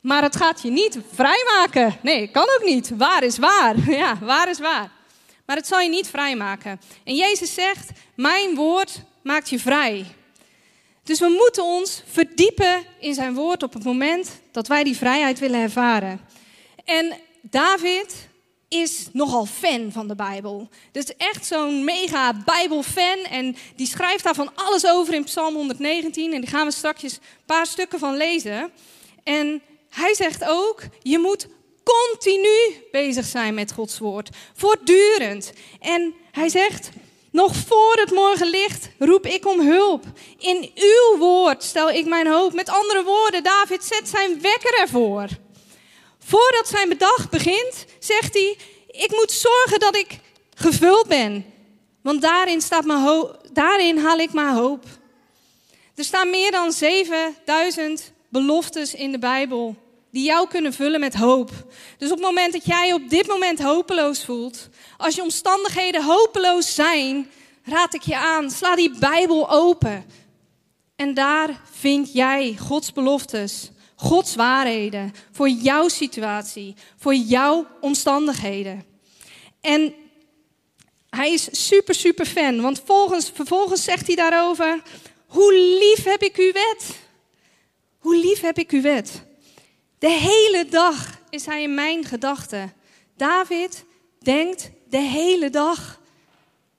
Maar 0.00 0.22
het 0.22 0.36
gaat 0.36 0.62
je 0.62 0.70
niet 0.70 0.98
vrijmaken. 1.12 1.98
Nee, 2.02 2.28
kan 2.28 2.42
ook 2.42 2.64
niet. 2.64 2.96
Waar 2.96 3.22
is 3.22 3.38
waar. 3.38 3.74
Ja, 3.90 4.18
waar 4.20 4.48
is 4.48 4.58
waar. 4.58 4.90
Maar 5.46 5.56
het 5.56 5.66
zal 5.66 5.80
je 5.80 5.88
niet 5.88 6.08
vrijmaken. 6.08 6.80
En 7.04 7.14
Jezus 7.14 7.54
zegt: 7.54 7.90
Mijn 8.14 8.54
woord 8.54 9.02
maakt 9.22 9.50
je 9.50 9.58
vrij. 9.58 10.06
Dus 11.02 11.18
we 11.18 11.28
moeten 11.28 11.64
ons 11.64 12.02
verdiepen 12.06 12.84
in 12.98 13.14
zijn 13.14 13.34
woord 13.34 13.62
op 13.62 13.72
het 13.72 13.84
moment 13.84 14.40
dat 14.52 14.66
wij 14.66 14.84
die 14.84 14.96
vrijheid 14.96 15.38
willen 15.38 15.60
ervaren. 15.60 16.20
En 16.84 17.20
David 17.42 18.28
is 18.68 19.08
nogal 19.12 19.46
fan 19.46 19.92
van 19.92 20.08
de 20.08 20.14
Bijbel. 20.14 20.68
Dus 20.92 21.16
echt 21.16 21.46
zo'n 21.46 21.84
mega 21.84 22.42
Bijbelfan. 22.44 23.18
En 23.30 23.56
die 23.76 23.86
schrijft 23.86 24.24
daar 24.24 24.34
van 24.34 24.50
alles 24.54 24.86
over 24.86 25.14
in 25.14 25.24
Psalm 25.24 25.54
119. 25.54 26.32
En 26.32 26.40
die 26.40 26.50
gaan 26.50 26.66
we 26.66 26.72
straks 26.72 27.02
een 27.02 27.10
paar 27.46 27.66
stukken 27.66 27.98
van 27.98 28.16
lezen. 28.16 28.70
En 29.22 29.62
hij 29.90 30.14
zegt 30.14 30.44
ook, 30.44 30.82
je 31.02 31.18
moet 31.18 31.48
continu 31.82 32.86
bezig 32.90 33.26
zijn 33.26 33.54
met 33.54 33.72
Gods 33.72 33.98
woord. 33.98 34.28
Voortdurend. 34.54 35.52
En 35.80 36.14
hij 36.30 36.48
zegt, 36.48 36.90
nog 37.30 37.56
voor 37.56 37.94
het 37.94 38.10
morgenlicht 38.10 38.88
roep 38.98 39.26
ik 39.26 39.46
om 39.46 39.60
hulp. 39.60 40.04
In 40.38 40.70
uw 40.74 41.18
woord 41.18 41.62
stel 41.62 41.90
ik 41.90 42.06
mijn 42.06 42.26
hoop. 42.26 42.52
Met 42.52 42.68
andere 42.68 43.04
woorden, 43.04 43.42
David 43.42 43.84
zet 43.84 44.08
zijn 44.08 44.40
wekker 44.40 44.80
ervoor. 44.80 45.28
Voordat 46.24 46.68
zijn 46.68 46.88
dag 46.96 47.30
begint, 47.30 47.84
zegt 47.98 48.34
hij: 48.34 48.58
Ik 48.86 49.10
moet 49.10 49.32
zorgen 49.32 49.78
dat 49.78 49.96
ik 49.96 50.18
gevuld 50.54 51.08
ben. 51.08 51.44
Want 52.02 52.22
daarin, 52.22 52.60
staat 52.60 52.84
mijn 52.84 53.26
daarin 53.52 53.98
haal 53.98 54.18
ik 54.18 54.32
mijn 54.32 54.54
hoop. 54.54 54.84
Er 55.94 56.04
staan 56.04 56.30
meer 56.30 56.50
dan 56.50 56.72
7000 56.72 58.12
beloftes 58.28 58.94
in 58.94 59.12
de 59.12 59.18
Bijbel 59.18 59.76
die 60.10 60.24
jou 60.24 60.48
kunnen 60.48 60.72
vullen 60.72 61.00
met 61.00 61.14
hoop. 61.14 61.50
Dus 61.98 62.10
op 62.10 62.16
het 62.16 62.26
moment 62.26 62.52
dat 62.52 62.66
jij 62.66 62.92
op 62.92 63.08
dit 63.08 63.26
moment 63.26 63.62
hopeloos 63.62 64.24
voelt, 64.24 64.68
als 64.96 65.14
je 65.14 65.22
omstandigheden 65.22 66.04
hopeloos 66.04 66.74
zijn, 66.74 67.30
raad 67.64 67.94
ik 67.94 68.02
je 68.02 68.16
aan, 68.16 68.50
sla 68.50 68.76
die 68.76 68.98
Bijbel 68.98 69.50
open. 69.50 70.04
En 70.96 71.14
daar 71.14 71.60
vind 71.72 72.12
jij 72.12 72.56
Gods 72.60 72.92
beloftes, 72.92 73.70
Gods 73.94 74.34
waarheden 74.34 75.14
voor 75.32 75.48
jouw 75.48 75.88
situatie, 75.88 76.74
voor 76.96 77.14
jouw 77.14 77.66
omstandigheden. 77.80 78.84
En 79.60 79.94
hij 81.10 81.32
is 81.32 81.66
super, 81.66 81.94
super 81.94 82.26
fan, 82.26 82.60
want 82.60 82.82
volgens, 82.84 83.30
vervolgens 83.34 83.84
zegt 83.84 84.06
hij 84.06 84.16
daarover, 84.16 84.82
hoe 85.26 85.54
lief 85.54 86.04
heb 86.04 86.22
ik 86.22 86.36
uw 86.36 86.52
wet? 86.52 86.98
Hoe 87.98 88.16
lief 88.16 88.40
heb 88.40 88.58
ik 88.58 88.70
uw 88.70 88.82
wet? 88.82 89.22
De 89.98 90.10
hele 90.10 90.66
dag 90.70 91.20
is 91.30 91.46
hij 91.46 91.62
in 91.62 91.74
mijn 91.74 92.04
gedachten. 92.04 92.72
David 93.16 93.84
denkt 94.18 94.70
de 94.88 94.98
hele 95.00 95.50
dag 95.50 96.00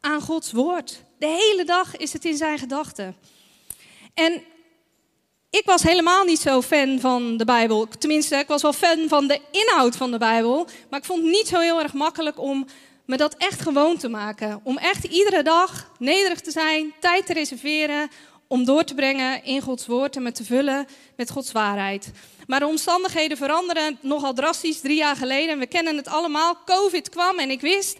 aan 0.01 0.21
Gods 0.21 0.51
woord. 0.51 1.03
De 1.17 1.27
hele 1.27 1.65
dag 1.65 1.97
is 1.97 2.13
het 2.13 2.25
in 2.25 2.37
zijn 2.37 2.59
gedachten. 2.59 3.15
En 4.13 4.43
ik 5.57 5.65
was 5.65 5.83
helemaal 5.83 6.23
niet 6.23 6.39
zo 6.39 6.61
fan 6.61 6.99
van 6.99 7.37
de 7.37 7.45
Bijbel. 7.45 7.87
Tenminste, 7.99 8.35
ik 8.35 8.47
was 8.47 8.61
wel 8.61 8.73
fan 8.73 9.07
van 9.07 9.27
de 9.27 9.39
inhoud 9.51 9.95
van 9.95 10.11
de 10.11 10.17
Bijbel. 10.17 10.67
Maar 10.89 10.99
ik 10.99 11.05
vond 11.05 11.21
het 11.21 11.31
niet 11.31 11.47
zo 11.47 11.59
heel 11.59 11.81
erg 11.81 11.93
makkelijk 11.93 12.39
om 12.39 12.65
me 13.05 13.17
dat 13.17 13.35
echt 13.37 13.61
gewoon 13.61 13.97
te 13.97 14.07
maken. 14.07 14.59
Om 14.63 14.77
echt 14.77 15.03
iedere 15.03 15.43
dag 15.43 15.91
nederig 15.99 16.41
te 16.41 16.51
zijn, 16.51 16.93
tijd 16.99 17.25
te 17.25 17.33
reserveren. 17.33 18.09
Om 18.47 18.65
door 18.65 18.83
te 18.83 18.93
brengen 18.93 19.43
in 19.43 19.61
Gods 19.61 19.85
woord 19.85 20.15
en 20.15 20.23
me 20.23 20.31
te 20.31 20.43
vullen 20.43 20.87
met 21.15 21.31
Gods 21.31 21.51
waarheid. 21.51 22.11
Maar 22.47 22.59
de 22.59 22.67
omstandigheden 22.67 23.37
veranderen 23.37 23.97
nogal 24.01 24.33
drastisch 24.33 24.79
drie 24.79 24.97
jaar 24.97 25.15
geleden. 25.15 25.59
We 25.59 25.67
kennen 25.67 25.97
het 25.97 26.07
allemaal. 26.07 26.57
Covid 26.65 27.09
kwam 27.09 27.39
en 27.39 27.49
ik 27.49 27.61
wist, 27.61 27.97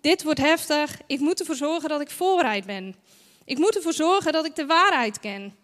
dit 0.00 0.22
wordt 0.22 0.40
heftig. 0.40 0.98
Ik 1.06 1.20
moet 1.20 1.40
ervoor 1.40 1.56
zorgen 1.56 1.88
dat 1.88 2.00
ik 2.00 2.10
voorbereid 2.10 2.66
ben. 2.66 2.96
Ik 3.44 3.58
moet 3.58 3.76
ervoor 3.76 3.92
zorgen 3.92 4.32
dat 4.32 4.44
ik 4.44 4.56
de 4.56 4.66
waarheid 4.66 5.20
ken. 5.20 5.54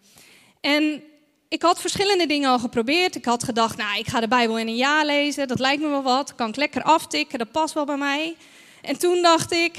En 0.61 1.03
ik 1.49 1.61
had 1.61 1.81
verschillende 1.81 2.25
dingen 2.25 2.49
al 2.49 2.59
geprobeerd. 2.59 3.15
Ik 3.15 3.25
had 3.25 3.43
gedacht, 3.43 3.77
nou, 3.77 3.99
ik 3.99 4.07
ga 4.07 4.19
de 4.19 4.27
Bijbel 4.27 4.57
in 4.57 4.67
een 4.67 4.75
jaar 4.75 5.05
lezen. 5.05 5.47
Dat 5.47 5.59
lijkt 5.59 5.81
me 5.81 5.87
wel 5.87 6.03
wat. 6.03 6.35
Kan 6.35 6.49
ik 6.49 6.55
lekker 6.55 6.83
aftikken. 6.83 7.39
Dat 7.39 7.51
past 7.51 7.73
wel 7.73 7.85
bij 7.85 7.97
mij. 7.97 8.35
En 8.81 8.97
toen 8.97 9.21
dacht 9.21 9.51
ik, 9.51 9.75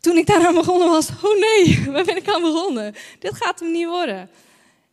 toen 0.00 0.16
ik 0.16 0.26
daaraan 0.26 0.54
begonnen 0.54 0.88
was, 0.88 1.08
oh 1.22 1.40
nee, 1.40 1.82
waar 1.92 2.04
ben 2.04 2.16
ik 2.16 2.28
aan 2.28 2.42
begonnen? 2.42 2.94
Dit 3.18 3.34
gaat 3.34 3.60
hem 3.60 3.70
niet 3.70 3.86
worden. 3.86 4.30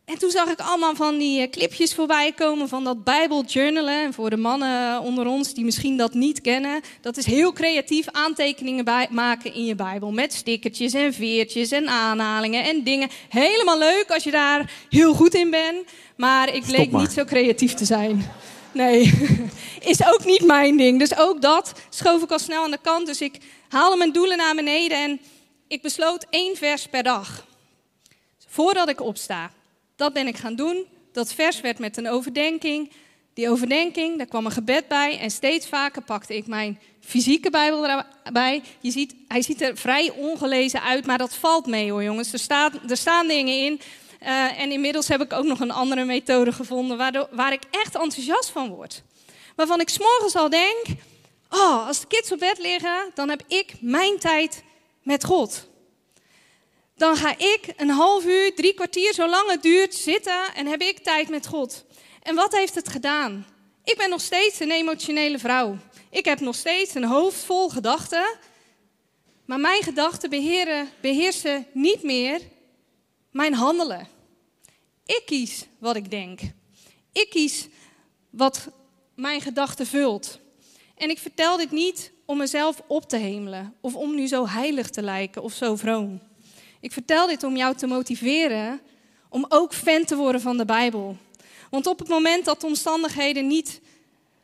En 0.06 0.18
toen 0.18 0.30
zag 0.30 0.48
ik 0.48 0.60
allemaal 0.60 0.94
van 0.94 1.18
die 1.18 1.40
eh, 1.40 1.50
clipjes 1.50 1.94
voorbij 1.94 2.32
komen 2.32 2.68
van 2.68 2.84
dat 2.84 3.04
Bijbeljournalen. 3.04 4.04
En 4.04 4.12
voor 4.12 4.30
de 4.30 4.36
mannen 4.36 5.00
onder 5.00 5.26
ons 5.26 5.54
die 5.54 5.64
misschien 5.64 5.96
dat 5.96 6.14
niet 6.14 6.40
kennen, 6.40 6.80
dat 7.00 7.16
is 7.16 7.26
heel 7.26 7.52
creatief 7.52 8.08
aantekeningen 8.10 8.84
bij 8.84 9.08
maken 9.10 9.54
in 9.54 9.64
je 9.64 9.74
Bijbel. 9.74 10.12
Met 10.12 10.32
stickertjes 10.32 10.92
en 10.92 11.12
veertjes 11.12 11.70
en 11.70 11.88
aanhalingen 11.88 12.64
en 12.64 12.82
dingen. 12.82 13.08
Helemaal 13.28 13.78
leuk 13.78 14.04
als 14.08 14.24
je 14.24 14.30
daar 14.30 14.72
heel 14.90 15.14
goed 15.14 15.34
in 15.34 15.50
bent. 15.50 15.88
Maar 16.16 16.54
ik 16.54 16.64
bleek 16.64 16.92
niet 16.92 17.12
zo 17.12 17.24
creatief 17.24 17.74
te 17.74 17.84
zijn. 17.84 18.30
Nee, 18.72 19.12
is 19.92 20.06
ook 20.06 20.24
niet 20.24 20.44
mijn 20.44 20.76
ding. 20.76 20.98
Dus 20.98 21.18
ook 21.18 21.42
dat 21.42 21.72
schoof 21.90 22.22
ik 22.22 22.30
al 22.30 22.38
snel 22.38 22.64
aan 22.64 22.70
de 22.70 22.78
kant. 22.82 23.06
Dus 23.06 23.20
ik 23.20 23.38
haalde 23.68 23.96
mijn 23.96 24.12
doelen 24.12 24.36
naar 24.36 24.54
beneden 24.54 24.98
en 24.98 25.20
ik 25.68 25.82
besloot 25.82 26.26
één 26.30 26.56
vers 26.56 26.86
per 26.86 27.02
dag. 27.02 27.46
Voordat 28.48 28.88
ik 28.88 29.00
opsta. 29.00 29.50
Dat 29.96 30.12
ben 30.12 30.26
ik 30.26 30.36
gaan 30.36 30.54
doen. 30.54 30.86
Dat 31.12 31.32
vers 31.32 31.60
werd 31.60 31.78
met 31.78 31.96
een 31.96 32.08
overdenking. 32.08 32.92
Die 33.34 33.50
overdenking, 33.50 34.16
daar 34.16 34.26
kwam 34.26 34.46
een 34.46 34.52
gebed 34.52 34.88
bij. 34.88 35.18
En 35.18 35.30
steeds 35.30 35.66
vaker 35.68 36.02
pakte 36.02 36.36
ik 36.36 36.46
mijn 36.46 36.80
fysieke 37.00 37.50
Bijbel 37.50 38.04
erbij. 38.24 38.62
Je 38.80 38.90
ziet, 38.90 39.14
hij 39.28 39.42
ziet 39.42 39.60
er 39.60 39.76
vrij 39.76 40.10
ongelezen 40.10 40.82
uit, 40.82 41.06
maar 41.06 41.18
dat 41.18 41.34
valt 41.34 41.66
mee 41.66 41.90
hoor 41.90 42.02
jongens. 42.02 42.32
Er, 42.32 42.38
staat, 42.38 42.72
er 42.88 42.96
staan 42.96 43.26
dingen 43.26 43.64
in. 43.64 43.80
Uh, 44.22 44.60
en 44.60 44.72
inmiddels 44.72 45.08
heb 45.08 45.20
ik 45.20 45.32
ook 45.32 45.44
nog 45.44 45.60
een 45.60 45.70
andere 45.70 46.04
methode 46.04 46.52
gevonden 46.52 46.96
waardoor, 46.96 47.28
waar 47.30 47.52
ik 47.52 47.62
echt 47.70 47.94
enthousiast 47.94 48.50
van 48.50 48.68
word. 48.68 49.02
Waarvan 49.56 49.80
ik 49.80 49.88
s'morgens 49.88 50.36
al 50.36 50.50
denk, 50.50 50.84
oh, 51.50 51.86
als 51.86 52.00
de 52.00 52.06
kids 52.06 52.32
op 52.32 52.38
bed 52.38 52.58
liggen, 52.58 53.10
dan 53.14 53.28
heb 53.28 53.42
ik 53.46 53.74
mijn 53.80 54.18
tijd 54.18 54.62
met 55.02 55.24
God 55.24 55.68
dan 56.96 57.16
ga 57.16 57.38
ik 57.38 57.72
een 57.76 57.90
half 57.90 58.24
uur, 58.24 58.54
drie 58.54 58.74
kwartier, 58.74 59.14
zolang 59.14 59.50
het 59.50 59.62
duurt, 59.62 59.94
zitten 59.94 60.54
en 60.54 60.66
heb 60.66 60.80
ik 60.80 60.98
tijd 60.98 61.28
met 61.28 61.46
God. 61.46 61.84
En 62.22 62.34
wat 62.34 62.52
heeft 62.52 62.74
het 62.74 62.88
gedaan? 62.88 63.46
Ik 63.84 63.96
ben 63.96 64.10
nog 64.10 64.20
steeds 64.20 64.60
een 64.60 64.70
emotionele 64.70 65.38
vrouw. 65.38 65.76
Ik 66.10 66.24
heb 66.24 66.40
nog 66.40 66.54
steeds 66.54 66.94
een 66.94 67.04
hoofd 67.04 67.44
vol 67.44 67.68
gedachten. 67.68 68.36
Maar 69.44 69.60
mijn 69.60 69.82
gedachten 69.82 70.30
beheersen 71.00 71.66
niet 71.72 72.02
meer 72.02 72.40
mijn 73.30 73.54
handelen. 73.54 74.08
Ik 75.04 75.22
kies 75.26 75.66
wat 75.78 75.96
ik 75.96 76.10
denk. 76.10 76.40
Ik 77.12 77.30
kies 77.30 77.68
wat 78.30 78.68
mijn 79.14 79.40
gedachten 79.40 79.86
vult. 79.86 80.38
En 80.96 81.10
ik 81.10 81.18
vertel 81.18 81.56
dit 81.56 81.70
niet 81.70 82.12
om 82.24 82.36
mezelf 82.36 82.82
op 82.86 83.08
te 83.08 83.16
hemelen 83.16 83.74
of 83.80 83.94
om 83.94 84.14
nu 84.14 84.26
zo 84.26 84.46
heilig 84.48 84.90
te 84.90 85.02
lijken 85.02 85.42
of 85.42 85.52
zo 85.52 85.76
vroom. 85.76 86.20
Ik 86.80 86.92
vertel 86.92 87.26
dit 87.26 87.42
om 87.42 87.56
jou 87.56 87.74
te 87.74 87.86
motiveren 87.86 88.80
om 89.28 89.46
ook 89.48 89.74
fan 89.74 90.04
te 90.04 90.16
worden 90.16 90.40
van 90.40 90.56
de 90.56 90.64
Bijbel. 90.64 91.16
Want 91.70 91.86
op 91.86 91.98
het 91.98 92.08
moment 92.08 92.44
dat 92.44 92.60
de 92.60 92.66
omstandigheden 92.66 93.46
niet 93.46 93.80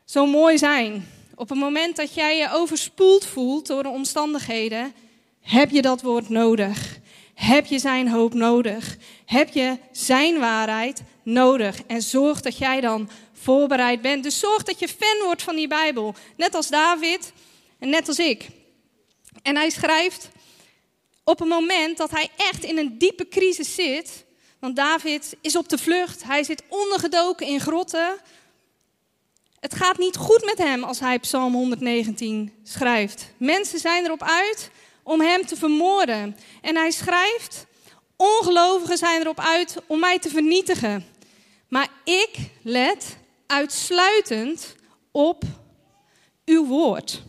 zo 0.04 0.26
mooi 0.26 0.58
zijn, 0.58 1.08
op 1.34 1.48
het 1.48 1.58
moment 1.58 1.96
dat 1.96 2.14
jij 2.14 2.36
je 2.36 2.52
overspoeld 2.52 3.26
voelt 3.26 3.66
door 3.66 3.82
de 3.82 3.88
omstandigheden, 3.88 4.92
heb 5.40 5.70
je 5.70 5.82
dat 5.82 6.02
woord 6.02 6.28
nodig. 6.28 7.00
Heb 7.34 7.66
je 7.66 7.78
zijn 7.78 8.08
hoop 8.08 8.34
nodig? 8.34 8.96
Heb 9.24 9.48
je 9.48 9.78
zijn 9.92 10.38
waarheid 10.38 11.02
nodig? 11.22 11.82
En 11.86 12.02
zorg 12.02 12.40
dat 12.40 12.58
jij 12.58 12.80
dan 12.80 13.10
voorbereid 13.32 14.00
bent. 14.00 14.22
Dus 14.22 14.38
zorg 14.38 14.62
dat 14.62 14.78
je 14.78 14.88
fan 14.88 15.24
wordt 15.24 15.42
van 15.42 15.56
die 15.56 15.68
Bijbel. 15.68 16.14
Net 16.36 16.54
als 16.54 16.68
David. 16.68 17.32
En 17.78 17.88
net 17.88 18.08
als 18.08 18.18
ik. 18.18 18.48
En 19.42 19.56
hij 19.56 19.70
schrijft 19.70 20.28
op 21.24 21.40
een 21.40 21.48
moment 21.48 21.96
dat 21.96 22.10
hij 22.10 22.30
echt 22.36 22.64
in 22.64 22.78
een 22.78 22.98
diepe 22.98 23.28
crisis 23.28 23.74
zit. 23.74 24.24
Want 24.58 24.76
David 24.76 25.36
is 25.40 25.56
op 25.56 25.68
de 25.68 25.78
vlucht. 25.78 26.22
Hij 26.22 26.42
zit 26.42 26.62
ondergedoken 26.68 27.46
in 27.46 27.60
grotten. 27.60 28.18
Het 29.60 29.74
gaat 29.74 29.98
niet 29.98 30.16
goed 30.16 30.44
met 30.44 30.58
hem 30.58 30.84
als 30.84 31.00
hij 31.00 31.18
Psalm 31.18 31.54
119 31.54 32.52
schrijft. 32.62 33.32
Mensen 33.36 33.78
zijn 33.78 34.04
erop 34.04 34.22
uit 34.22 34.70
om 35.02 35.20
hem 35.20 35.46
te 35.46 35.56
vermoorden. 35.56 36.36
En 36.60 36.76
hij 36.76 36.90
schrijft: 36.90 37.66
Ongelovigen 38.16 38.98
zijn 38.98 39.20
erop 39.20 39.40
uit 39.40 39.76
om 39.86 40.00
mij 40.00 40.18
te 40.18 40.28
vernietigen. 40.28 41.06
Maar 41.68 41.88
ik 42.04 42.30
let 42.62 43.16
uitsluitend 43.46 44.74
op 45.10 45.42
uw 46.44 46.66
woord. 46.66 47.22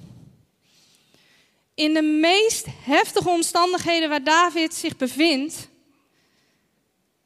In 1.75 1.93
de 1.93 2.01
meest 2.01 2.65
heftige 2.85 3.29
omstandigheden 3.29 4.09
waar 4.09 4.23
David 4.23 4.73
zich 4.73 4.97
bevindt, 4.97 5.67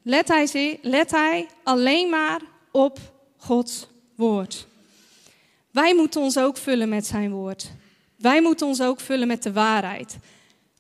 let 0.02 0.28
hij, 0.28 0.78
hij 1.10 1.48
alleen 1.64 2.10
maar 2.10 2.42
op 2.72 3.00
Gods 3.38 3.88
woord. 4.16 4.68
Wij 5.72 5.96
moeten 5.96 6.22
ons 6.22 6.38
ook 6.38 6.58
vullen 6.58 6.90
met 6.90 7.06
zijn 7.06 7.32
woord. 7.32 7.72
Wij 8.16 8.42
moeten 8.42 8.68
ons 8.68 8.82
ook 8.82 9.00
vullen 9.00 9.28
met 9.28 9.44
de 9.44 9.54
waarheid. 9.54 10.18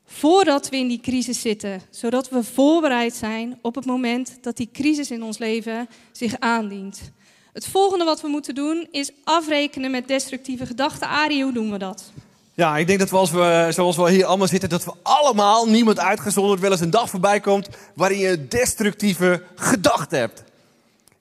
Voordat 0.06 0.70
we 0.70 0.78
in 0.78 0.88
die 0.88 1.00
crisis 1.00 1.42
zitten, 1.42 1.82
zodat 1.90 2.30
we 2.30 2.44
voorbereid 2.44 3.14
zijn 3.14 3.60
op 3.62 3.76
het 3.76 3.86
moment 3.86 4.38
dat 4.42 4.58
die 4.58 4.70
crisis 4.74 5.12
in 5.12 5.24
ons 5.24 5.38
leven 5.38 5.88
zich 6.12 6.40
aandient. 6.40 7.12
Het 7.54 7.68
volgende 7.68 8.06
wat 8.06 8.22
we 8.22 8.28
moeten 8.28 8.56
doen 8.56 8.88
is 8.92 9.12
afrekenen 9.24 9.92
met 9.92 10.08
destructieve 10.08 10.66
gedachten. 10.66 11.08
Arie, 11.08 11.44
hoe 11.44 11.54
doen 11.54 11.72
we 11.72 11.78
dat? 11.78 12.12
Ja, 12.58 12.78
ik 12.78 12.88
denk 12.88 13.00
dat 13.00 13.10
we, 13.10 13.16
als 13.16 13.32
we 13.32 13.68
zoals 13.70 13.96
we 13.96 14.10
hier 14.10 14.26
allemaal 14.26 14.48
zitten, 14.48 14.70
dat 14.70 14.86
we 14.86 14.94
allemaal, 15.04 15.66
niemand 15.70 16.00
uitgezonderd, 16.00 16.60
wel 16.60 16.72
eens 16.72 16.80
een 16.80 16.90
dag 16.90 17.10
voorbij 17.10 17.40
komt 17.40 17.70
waarin 17.96 18.18
je 18.18 18.48
destructieve 18.48 19.44
gedachten 19.56 20.20
hebt. 20.20 20.44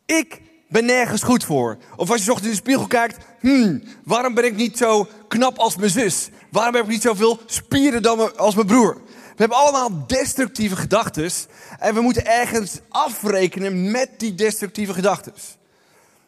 Ik 0.07 0.41
ben 0.69 0.85
nergens 0.85 1.23
goed 1.23 1.45
voor. 1.45 1.77
Of 1.97 2.11
als 2.11 2.25
je 2.25 2.31
ochtends 2.31 2.51
in 2.51 2.57
de 2.57 2.63
spiegel 2.63 2.87
kijkt, 2.87 3.25
hmm, 3.41 3.83
waarom 4.05 4.35
ben 4.35 4.45
ik 4.45 4.57
niet 4.57 4.77
zo 4.77 5.09
knap 5.29 5.59
als 5.59 5.77
mijn 5.77 5.91
zus? 5.91 6.29
Waarom 6.51 6.75
heb 6.75 6.85
ik 6.85 6.91
niet 6.91 7.03
zoveel 7.03 7.39
spieren 7.47 8.03
dan 8.03 8.37
als 8.37 8.55
mijn 8.55 8.67
broer? 8.67 8.95
We 9.05 9.43
hebben 9.43 9.59
allemaal 9.59 10.05
destructieve 10.07 10.77
gedachten 10.77 11.31
en 11.79 11.95
we 11.95 12.01
moeten 12.01 12.27
ergens 12.27 12.79
afrekenen 12.89 13.91
met 13.91 14.11
die 14.19 14.35
destructieve 14.35 14.93
gedachten. 14.93 15.33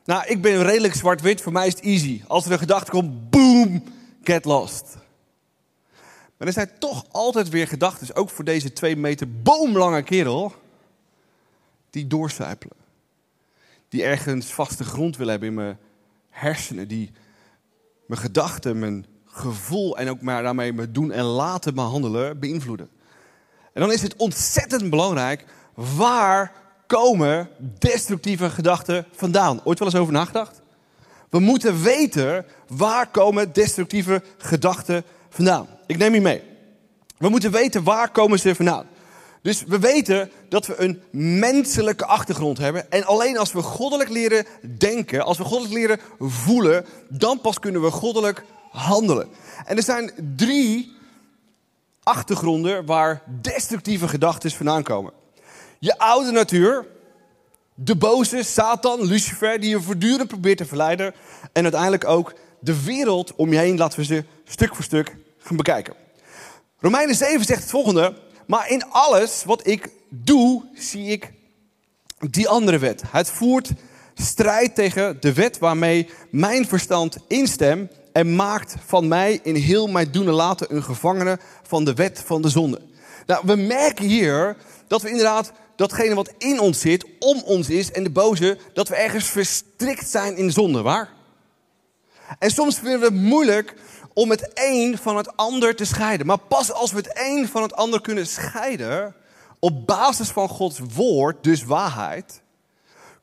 Nou, 0.05 0.23
ik 0.27 0.43
ben 0.43 0.63
redelijk 0.63 0.95
zwart-wit, 0.95 1.41
voor 1.41 1.53
mij 1.53 1.67
is 1.67 1.75
het 1.75 1.83
easy. 1.83 2.23
Als 2.27 2.47
er 2.47 2.53
een 2.53 2.59
gedachte 2.59 2.91
komt, 2.91 3.31
boom, 3.31 3.83
get 4.29 4.45
lost. 4.45 4.97
Maar 6.37 6.47
er 6.47 6.53
zijn 6.53 6.71
toch 6.79 7.05
altijd 7.11 7.49
weer 7.49 7.69
gedachten, 7.69 8.15
ook 8.15 8.31
voor 8.31 8.45
deze 8.45 8.73
twee 8.73 8.97
meter 8.97 9.33
boomlange 9.43 10.03
kerel, 10.03 10.53
die 11.91 12.07
doorcijpelen. 12.07 12.77
Die 13.89 14.05
ergens 14.05 14.47
vaste 14.47 14.85
grond 14.85 15.17
willen 15.17 15.31
hebben 15.31 15.49
in 15.49 15.55
mijn 15.55 15.79
hersenen, 16.31 16.89
die 16.89 17.11
mijn 18.07 18.21
gedachten, 18.21 18.79
mijn 18.79 19.07
gevoel 19.25 19.99
en 19.99 20.09
ook 20.09 20.21
maar 20.21 20.43
daarmee 20.43 20.73
mijn 20.73 20.93
doen 20.93 21.13
en 21.13 21.25
laten 21.25 21.75
behandelen 21.75 22.39
beïnvloeden. 22.39 22.89
En 23.73 23.81
dan 23.81 23.93
is 23.93 24.03
het 24.03 24.17
ontzettend 24.17 24.91
belangrijk, 24.91 25.45
waar 25.75 26.53
komen 26.87 27.49
destructieve 27.79 28.51
gedachten 28.51 29.07
vandaan? 29.13 29.61
Ooit 29.65 29.79
wel 29.79 29.89
eens 29.89 29.97
over 29.97 30.13
nagedacht? 30.13 30.61
We 31.29 31.39
moeten 31.39 31.83
weten, 31.83 32.47
waar 32.69 33.07
komen 33.07 33.53
destructieve 33.53 34.23
gedachten 34.39 35.05
vandaan? 35.29 35.67
Ik 35.87 35.99
neem 35.99 36.15
je 36.15 36.21
mee. 36.21 36.43
We 37.19 37.29
moeten 37.29 37.51
weten, 37.51 37.85
waar 37.85 38.11
komen 38.11 38.39
ze 38.39 38.55
vandaan? 38.55 38.87
Dus 39.43 39.65
we 39.65 39.79
weten 39.79 40.31
dat 40.49 40.67
we 40.67 40.81
een 40.81 41.03
menselijke 41.11 42.07
achtergrond 42.07 42.59
hebben. 42.59 42.91
En 42.91 43.05
alleen 43.05 43.39
als 43.39 43.53
we 43.53 43.63
goddelijk 43.63 44.11
leren 44.11 44.47
denken, 44.79 45.25
als 45.25 45.39
we 45.39 45.45
goddelijk 45.45 45.75
leren 45.75 46.01
voelen, 46.19 46.87
dan 47.09 47.41
pas 47.41 47.59
kunnen 47.59 47.83
we 47.83 47.91
goddelijk 47.91 48.45
handelen. 48.71 49.29
En 49.65 49.77
er 49.77 49.83
zijn 49.83 50.13
drie 50.37 50.97
achtergronden 52.03 52.87
waar 52.87 53.23
destructieve 53.41 54.09
gedachten 54.09 54.51
vandaan 54.51 54.83
komen. 54.83 55.13
Je 55.79 55.99
oude 55.99 56.31
natuur, 56.31 56.87
de 57.75 57.97
boze, 57.97 58.43
Satan, 58.43 59.05
Lucifer, 59.05 59.61
die 59.61 59.71
je 59.71 59.81
voortdurend 59.81 60.29
probeert 60.29 60.59
te 60.59 60.65
verleiden. 60.65 61.15
En 61.53 61.63
uiteindelijk 61.63 62.05
ook 62.05 62.35
de 62.61 62.83
wereld 62.83 63.35
om 63.35 63.53
je 63.53 63.59
heen, 63.59 63.77
laten 63.77 63.99
we 63.99 64.05
ze 64.05 64.25
stuk 64.45 64.75
voor 64.75 64.85
stuk 64.85 65.17
gaan 65.39 65.57
bekijken. 65.57 65.95
Romeinen 66.81 67.15
7 67.15 67.45
zegt 67.45 67.61
het 67.61 67.71
volgende. 67.71 68.15
Maar 68.47 68.71
in 68.71 68.85
alles 68.91 69.45
wat 69.45 69.67
ik 69.67 69.89
doe, 70.09 70.65
zie 70.75 71.07
ik 71.07 71.33
die 72.31 72.49
andere 72.49 72.79
wet. 72.79 73.03
Het 73.07 73.31
voert 73.31 73.71
strijd 74.15 74.75
tegen 74.75 75.17
de 75.21 75.33
wet 75.33 75.59
waarmee 75.59 76.09
mijn 76.31 76.67
verstand 76.67 77.17
instemt 77.27 77.93
en 78.13 78.37
maakt 78.37 78.77
van 78.87 79.09
mij 79.09 79.41
in 79.43 79.55
heel 79.55 79.87
mijn 79.87 80.11
doen 80.11 80.27
en 80.27 80.33
laten 80.33 80.75
een 80.75 80.83
gevangene 80.83 81.39
van 81.63 81.85
de 81.85 81.95
wet 81.95 82.23
van 82.25 82.43
de 82.43 82.49
zonde. 82.49 82.81
Nou, 83.27 83.43
we 83.47 83.57
merken 83.57 84.05
hier 84.05 84.57
dat 84.87 85.03
we 85.03 85.09
inderdaad 85.09 85.53
datgene 85.77 86.15
wat 86.15 86.33
in 86.39 86.61
ons 86.61 86.81
zit, 86.81 87.05
om 87.19 87.43
ons 87.45 87.71
is 87.71 87.93
en 87.93 88.03
de 88.03 88.11
boze, 88.11 88.59
dat 88.73 88.89
we 88.89 88.95
ergens 88.95 89.27
verstrikt 89.27 90.09
zijn 90.09 90.37
in 90.37 90.51
zonde, 90.53 90.83
waar? 90.83 91.09
En 92.39 92.51
soms 92.51 92.79
vinden 92.79 92.99
we 92.99 93.05
het 93.05 93.15
moeilijk 93.15 93.75
om 94.13 94.31
het 94.31 94.51
een 94.55 94.99
van 94.99 95.17
het 95.17 95.37
ander 95.37 95.77
te 95.77 95.85
scheiden. 95.85 96.27
Maar 96.27 96.39
pas 96.39 96.73
als 96.73 96.93
we 96.93 96.97
het 96.97 97.11
een 97.15 97.49
van 97.49 97.63
het 97.63 97.75
ander 97.75 98.01
kunnen 98.01 98.27
scheiden, 98.27 99.15
op 99.59 99.87
basis 99.87 100.29
van 100.29 100.49
Gods 100.49 100.79
woord, 100.95 101.45
dus 101.45 101.65
waarheid, 101.65 102.43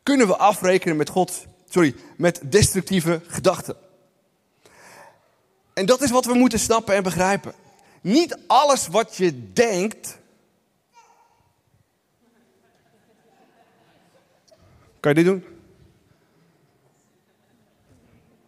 kunnen 0.04 0.28
we 0.28 0.38
afrekenen 0.38 0.98
met 0.98 1.10
God, 1.10 1.46
sorry, 1.70 1.96
met 2.18 2.42
destructieve 2.44 3.22
gedachten. 3.28 3.76
En 5.74 5.86
dat 5.86 6.02
is 6.02 6.12
wat 6.12 6.26
we 6.26 6.34
moeten 6.34 6.60
snappen 6.60 6.96
en 6.96 7.04
begrijpen. 7.04 7.54
Niet 8.02 8.38
alles 8.48 8.88
wat 8.88 9.16
je 9.16 9.52
denkt. 9.54 10.18
Kan 15.00 15.14
je 15.14 15.24
dit 15.24 15.26
doen? 15.26 15.55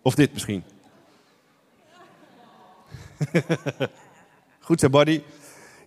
Of 0.08 0.16
dit 0.16 0.34
misschien? 0.34 0.64
Goed 4.68 4.80
zo, 4.80 4.90
buddy. 4.90 5.24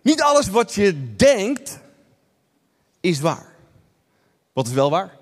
Niet 0.01 0.21
alles 0.21 0.47
wat 0.47 0.73
je 0.73 1.15
denkt 1.15 1.79
is 2.99 3.19
waar. 3.19 3.55
Wat 4.53 4.67
is 4.67 4.73
wel 4.73 4.89
waar? 4.89 5.17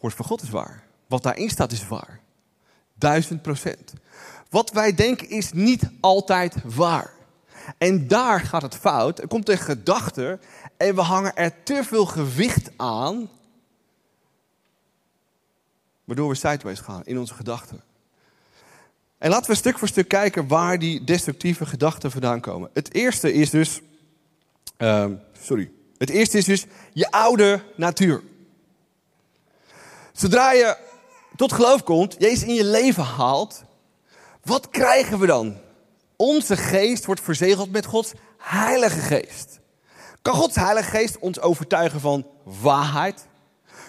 Woord 0.00 0.14
van 0.14 0.24
God 0.24 0.42
is 0.42 0.50
waar. 0.50 0.84
Wat 1.06 1.22
daarin 1.22 1.50
staat 1.50 1.72
is 1.72 1.88
waar. 1.88 2.20
Duizend 2.94 3.42
procent. 3.42 3.92
Wat 4.48 4.70
wij 4.70 4.94
denken 4.94 5.28
is 5.28 5.52
niet 5.52 5.90
altijd 6.00 6.54
waar. 6.64 7.12
En 7.78 8.08
daar 8.08 8.40
gaat 8.40 8.62
het 8.62 8.76
fout. 8.76 9.18
Er 9.18 9.28
komt 9.28 9.48
een 9.48 9.58
gedachte 9.58 10.38
en 10.76 10.94
we 10.94 11.00
hangen 11.00 11.36
er 11.36 11.62
te 11.62 11.84
veel 11.84 12.06
gewicht 12.06 12.70
aan. 12.76 13.30
Waardoor 16.10 16.28
we 16.28 16.34
sideways 16.34 16.80
gaan 16.80 17.02
in 17.04 17.18
onze 17.18 17.34
gedachten. 17.34 17.82
En 19.18 19.30
laten 19.30 19.50
we 19.50 19.56
stuk 19.56 19.78
voor 19.78 19.88
stuk 19.88 20.08
kijken 20.08 20.48
waar 20.48 20.78
die 20.78 21.04
destructieve 21.04 21.66
gedachten 21.66 22.10
vandaan 22.10 22.40
komen. 22.40 22.70
Het 22.72 22.94
eerste 22.94 23.32
is 23.32 23.50
dus. 23.50 23.80
Uh, 24.78 25.06
sorry. 25.40 25.70
Het 25.98 26.10
eerste 26.10 26.38
is 26.38 26.44
dus 26.44 26.66
je 26.92 27.10
oude 27.10 27.62
natuur. 27.76 28.22
Zodra 30.12 30.52
je 30.52 30.76
tot 31.36 31.52
geloof 31.52 31.82
komt, 31.82 32.16
Jezus 32.18 32.48
in 32.48 32.54
je 32.54 32.64
leven 32.64 33.04
haalt, 33.04 33.62
wat 34.44 34.68
krijgen 34.68 35.18
we 35.18 35.26
dan? 35.26 35.56
Onze 36.16 36.56
geest 36.56 37.04
wordt 37.04 37.20
verzegeld 37.20 37.72
met 37.72 37.86
Gods 37.86 38.12
Heilige 38.38 39.00
Geest. 39.00 39.60
Kan 40.22 40.34
Gods 40.34 40.56
Heilige 40.56 40.90
Geest 40.90 41.18
ons 41.18 41.40
overtuigen 41.40 42.00
van 42.00 42.26
waarheid? 42.42 43.26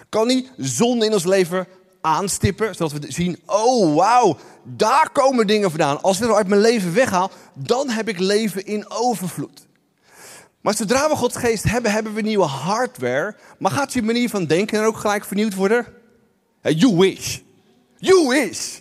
Kan 0.08 0.28
hij 0.28 0.50
zonde 0.56 1.06
in 1.06 1.12
ons 1.12 1.24
leven 1.24 1.66
aanstippen, 2.02 2.74
zodat 2.74 2.92
we 2.92 3.12
zien, 3.12 3.38
oh 3.46 3.94
wauw, 3.94 4.36
daar 4.64 5.10
komen 5.12 5.46
dingen 5.46 5.70
vandaan. 5.70 6.02
Als 6.02 6.20
ik 6.20 6.26
dat 6.26 6.36
uit 6.36 6.48
mijn 6.48 6.60
leven 6.60 6.94
weghaal, 6.94 7.30
dan 7.54 7.88
heb 7.88 8.08
ik 8.08 8.18
leven 8.18 8.66
in 8.66 8.90
overvloed. 8.90 9.66
Maar 10.60 10.74
zodra 10.74 11.08
we 11.08 11.16
Gods 11.16 11.36
geest 11.36 11.64
hebben, 11.64 11.92
hebben 11.92 12.14
we 12.14 12.20
nieuwe 12.20 12.44
hardware. 12.44 13.36
Maar 13.58 13.70
gaat 13.70 13.92
je 13.92 14.02
manier 14.02 14.28
van 14.28 14.44
denken 14.46 14.78
dan 14.78 14.86
ook 14.86 14.96
gelijk 14.96 15.24
vernieuwd 15.24 15.54
worden? 15.54 15.86
You 16.62 16.96
wish. 16.96 17.38
You 17.98 18.28
wish. 18.28 18.78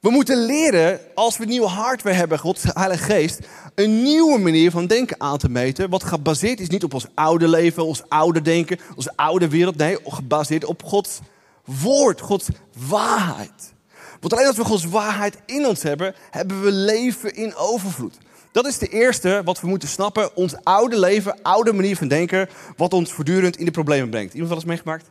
We 0.00 0.10
moeten 0.10 0.44
leren, 0.44 1.00
als 1.14 1.38
we 1.38 1.44
nieuwe 1.44 1.68
hardware 1.68 2.16
hebben, 2.16 2.38
Gods 2.38 2.62
Heilige 2.66 3.04
Geest, 3.04 3.38
een 3.74 4.02
nieuwe 4.02 4.38
manier 4.38 4.70
van 4.70 4.86
denken 4.86 5.20
aan 5.20 5.38
te 5.38 5.48
meten. 5.48 5.90
Wat 5.90 6.04
gebaseerd 6.04 6.60
is 6.60 6.68
niet 6.68 6.84
op 6.84 6.94
ons 6.94 7.06
oude 7.14 7.48
leven, 7.48 7.84
ons 7.84 8.02
oude 8.08 8.42
denken, 8.42 8.78
onze 8.96 9.12
oude 9.16 9.48
wereld. 9.48 9.76
Nee, 9.76 9.98
gebaseerd 10.04 10.64
op 10.64 10.82
Gods 10.82 11.20
woord, 11.64 12.20
Gods 12.20 12.48
waarheid. 12.88 13.72
Want 14.20 14.32
alleen 14.32 14.46
als 14.46 14.56
we 14.56 14.64
Gods 14.64 14.84
waarheid 14.84 15.38
in 15.46 15.66
ons 15.66 15.82
hebben, 15.82 16.14
hebben 16.30 16.62
we 16.62 16.72
leven 16.72 17.34
in 17.34 17.54
overvloed. 17.54 18.18
Dat 18.52 18.66
is 18.66 18.78
de 18.78 18.88
eerste 18.88 19.40
wat 19.44 19.60
we 19.60 19.66
moeten 19.66 19.88
snappen. 19.88 20.36
Ons 20.36 20.54
oude 20.62 20.98
leven, 20.98 21.42
oude 21.42 21.72
manier 21.72 21.96
van 21.96 22.08
denken, 22.08 22.48
wat 22.76 22.92
ons 22.92 23.12
voortdurend 23.12 23.56
in 23.56 23.64
de 23.64 23.70
problemen 23.70 24.10
brengt. 24.10 24.32
Iemand 24.32 24.48
wel 24.48 24.58
eens 24.58 24.68
meegemaakt? 24.68 25.10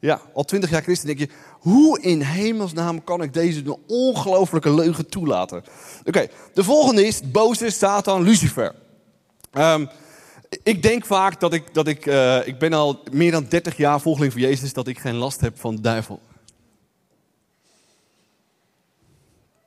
Ja, 0.00 0.20
al 0.34 0.44
twintig 0.44 0.70
jaar 0.70 0.82
christen 0.82 1.06
denk 1.06 1.18
je, 1.18 1.28
hoe 1.50 2.00
in 2.00 2.20
hemelsnaam 2.20 3.04
kan 3.04 3.22
ik 3.22 3.32
deze 3.32 3.78
ongelofelijke 3.86 4.74
leugen 4.74 5.08
toelaten? 5.08 5.64
Oké, 6.04 6.26
de 6.54 6.64
volgende 6.64 7.06
is 7.06 7.30
boze 7.30 7.70
Satan 7.70 8.22
Lucifer. 8.22 8.74
Um, 9.52 9.88
ik 10.62 10.82
denk 10.82 11.06
vaak 11.06 11.40
dat 11.40 11.52
ik, 11.52 11.74
dat 11.74 11.86
ik, 11.86 12.06
uh, 12.06 12.46
ik 12.46 12.58
ben 12.58 12.72
al 12.72 13.02
meer 13.10 13.30
dan 13.30 13.46
30 13.48 13.76
jaar 13.76 14.00
volgeling 14.00 14.32
van 14.32 14.40
Jezus, 14.40 14.72
dat 14.72 14.86
ik 14.86 14.98
geen 14.98 15.14
last 15.14 15.40
heb 15.40 15.58
van 15.58 15.74
de 15.74 15.80
duivel. 15.80 16.20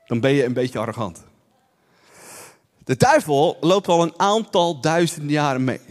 Dan 0.05 0.19
ben 0.19 0.31
je 0.31 0.45
een 0.45 0.53
beetje 0.53 0.79
arrogant. 0.79 1.23
De 2.83 2.97
duivel 2.97 3.57
loopt 3.61 3.87
al 3.87 4.01
een 4.01 4.19
aantal 4.19 4.81
duizenden 4.81 5.31
jaren 5.31 5.63
mee. 5.63 5.81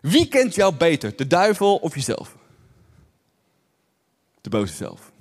Wie 0.00 0.28
kent 0.28 0.54
jou 0.54 0.74
beter, 0.74 1.16
de 1.16 1.26
duivel 1.26 1.76
of 1.76 1.94
jezelf? 1.94 2.36
De 4.40 4.50
boze 4.50 4.74
zelf. 4.74 5.12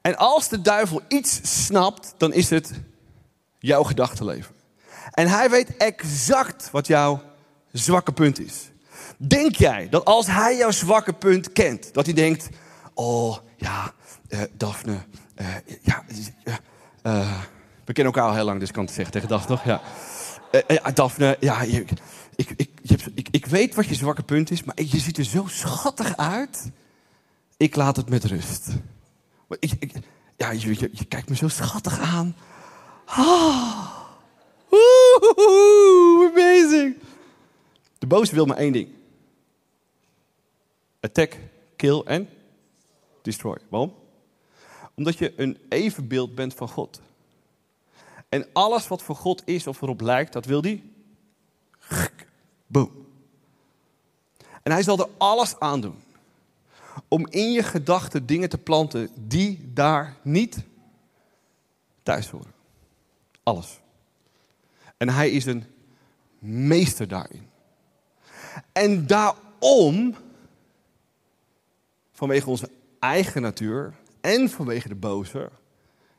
En 0.00 0.16
als 0.16 0.48
de 0.48 0.60
duivel 0.60 1.00
iets 1.08 1.64
snapt, 1.64 2.14
dan 2.16 2.32
is 2.32 2.50
het 2.50 2.72
jouw 3.58 3.82
gedachtenleven. 3.82 4.54
En 5.10 5.28
hij 5.28 5.50
weet 5.50 5.76
exact 5.76 6.70
wat 6.70 6.86
jouw 6.86 7.22
zwakke 7.72 8.12
punt 8.12 8.40
is. 8.40 8.70
Denk 9.16 9.56
jij 9.56 9.88
dat 9.88 10.04
als 10.04 10.26
hij 10.26 10.56
jouw 10.56 10.70
zwakke 10.70 11.12
punt 11.12 11.52
kent, 11.52 11.94
dat 11.94 12.04
hij 12.04 12.14
denkt: 12.14 12.48
Oh 12.94 13.36
ja, 13.56 13.92
uh, 14.28 14.40
Daphne, 14.52 14.98
uh, 15.40 15.46
ja, 15.82 16.04
uh, 17.02 17.40
we 17.84 17.92
kennen 17.92 18.14
elkaar 18.14 18.28
al 18.28 18.34
heel 18.34 18.44
lang, 18.44 18.58
dus 18.58 18.68
ik 18.68 18.74
kan 18.74 18.84
het 18.84 18.94
zeggen 18.94 19.12
tegen 19.12 19.28
Daphne, 19.28 19.56
toch? 19.56 19.64
Ja. 19.64 19.80
Daphne, 20.94 21.36
ja, 21.40 21.62
je, 21.62 21.84
ik, 22.36 22.50
ik, 22.56 22.70
ik, 23.14 23.28
ik 23.30 23.46
weet 23.46 23.74
wat 23.74 23.86
je 23.86 23.94
zwakke 23.94 24.22
punt 24.22 24.50
is, 24.50 24.64
maar 24.64 24.82
je 24.82 24.98
ziet 24.98 25.18
er 25.18 25.24
zo 25.24 25.46
schattig 25.46 26.16
uit. 26.16 26.70
Ik 27.56 27.76
laat 27.76 27.96
het 27.96 28.08
met 28.08 28.24
rust. 28.24 28.68
Ik, 29.58 29.92
ja, 30.36 30.50
je, 30.50 30.68
je, 30.68 30.90
je, 30.92 31.04
kijkt 31.04 31.28
me 31.28 31.36
zo 31.36 31.48
schattig 31.48 32.00
aan. 32.00 32.36
Oh. 33.18 33.98
Amazing. 36.30 36.96
De 37.98 38.06
boze 38.06 38.34
wil 38.34 38.46
maar 38.46 38.56
één 38.56 38.72
ding. 38.72 38.88
Attack, 41.00 41.36
kill 41.76 42.02
en 42.04 42.28
destroy. 43.22 43.58
Waarom? 43.68 43.94
Omdat 44.94 45.18
je 45.18 45.32
een 45.36 45.58
evenbeeld 45.68 46.34
bent 46.34 46.54
van 46.54 46.68
God. 46.68 47.00
En 48.28 48.46
alles 48.52 48.88
wat 48.88 49.02
voor 49.02 49.16
God 49.16 49.42
is 49.44 49.66
of 49.66 49.82
erop 49.82 50.00
lijkt, 50.00 50.32
dat 50.32 50.44
wil 50.44 50.62
hij. 50.62 50.82
Boom. 52.66 53.06
En 54.62 54.72
hij 54.72 54.82
zal 54.82 54.98
er 54.98 55.08
alles 55.18 55.58
aan 55.58 55.80
doen 55.80 56.02
om 57.08 57.26
in 57.28 57.52
je 57.52 57.62
gedachten 57.62 58.26
dingen 58.26 58.48
te 58.48 58.58
planten 58.58 59.08
die 59.14 59.70
daar 59.72 60.16
niet 60.22 60.62
thuis 62.02 62.28
horen. 62.28 62.52
Alles. 63.42 63.79
En 65.00 65.08
hij 65.08 65.30
is 65.30 65.44
een 65.44 65.64
meester 66.38 67.08
daarin. 67.08 67.48
En 68.72 69.06
daarom, 69.06 70.14
vanwege 72.12 72.50
onze 72.50 72.70
eigen 72.98 73.42
natuur 73.42 73.94
en 74.20 74.48
vanwege 74.48 74.88
de 74.88 74.94
boze, 74.94 75.50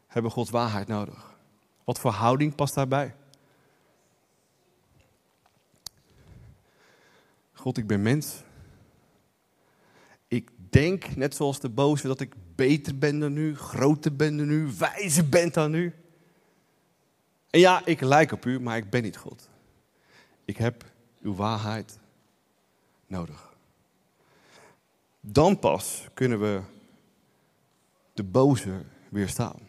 hebben 0.08 0.32
we 0.32 0.38
Gods 0.38 0.50
waarheid 0.50 0.88
nodig. 0.88 1.38
Wat 1.84 2.00
voor 2.00 2.12
houding 2.12 2.56
past 2.56 2.74
daarbij? 2.74 3.16
God, 7.54 7.78
ik 7.78 7.88
ben 7.88 8.02
mens. 8.02 8.44
Ik 10.28 10.50
denk, 10.70 11.16
net 11.16 11.36
zoals 11.36 11.60
de 11.60 11.70
boze, 11.70 12.08
dat 12.08 12.22
ik 12.22 12.34
beter 12.56 12.98
ben 12.98 13.20
dan 13.20 13.38
u, 13.38 13.56
groter 13.56 14.16
ben 14.16 14.38
dan 14.38 14.50
u, 14.50 14.72
wijzer 14.78 15.30
ben 15.30 15.52
dan 15.52 15.74
u. 15.74 15.94
En 17.52 17.60
ja, 17.60 17.86
ik 17.86 18.02
lijk 18.02 18.32
op 18.32 18.46
u, 18.46 18.60
maar 18.60 18.78
ik 18.78 18.90
ben 18.90 19.04
niet 19.04 19.18
God. 19.18 19.50
Ik 20.46 20.58
heb 20.58 20.86
uw 21.22 21.36
waarheid 21.36 22.00
nodig. 23.08 23.54
Dan 25.20 25.60
pas 25.60 26.08
kunnen 26.14 26.40
we 26.40 26.62
de 28.14 28.24
boze 28.24 28.82
weerstaan. 29.10 29.60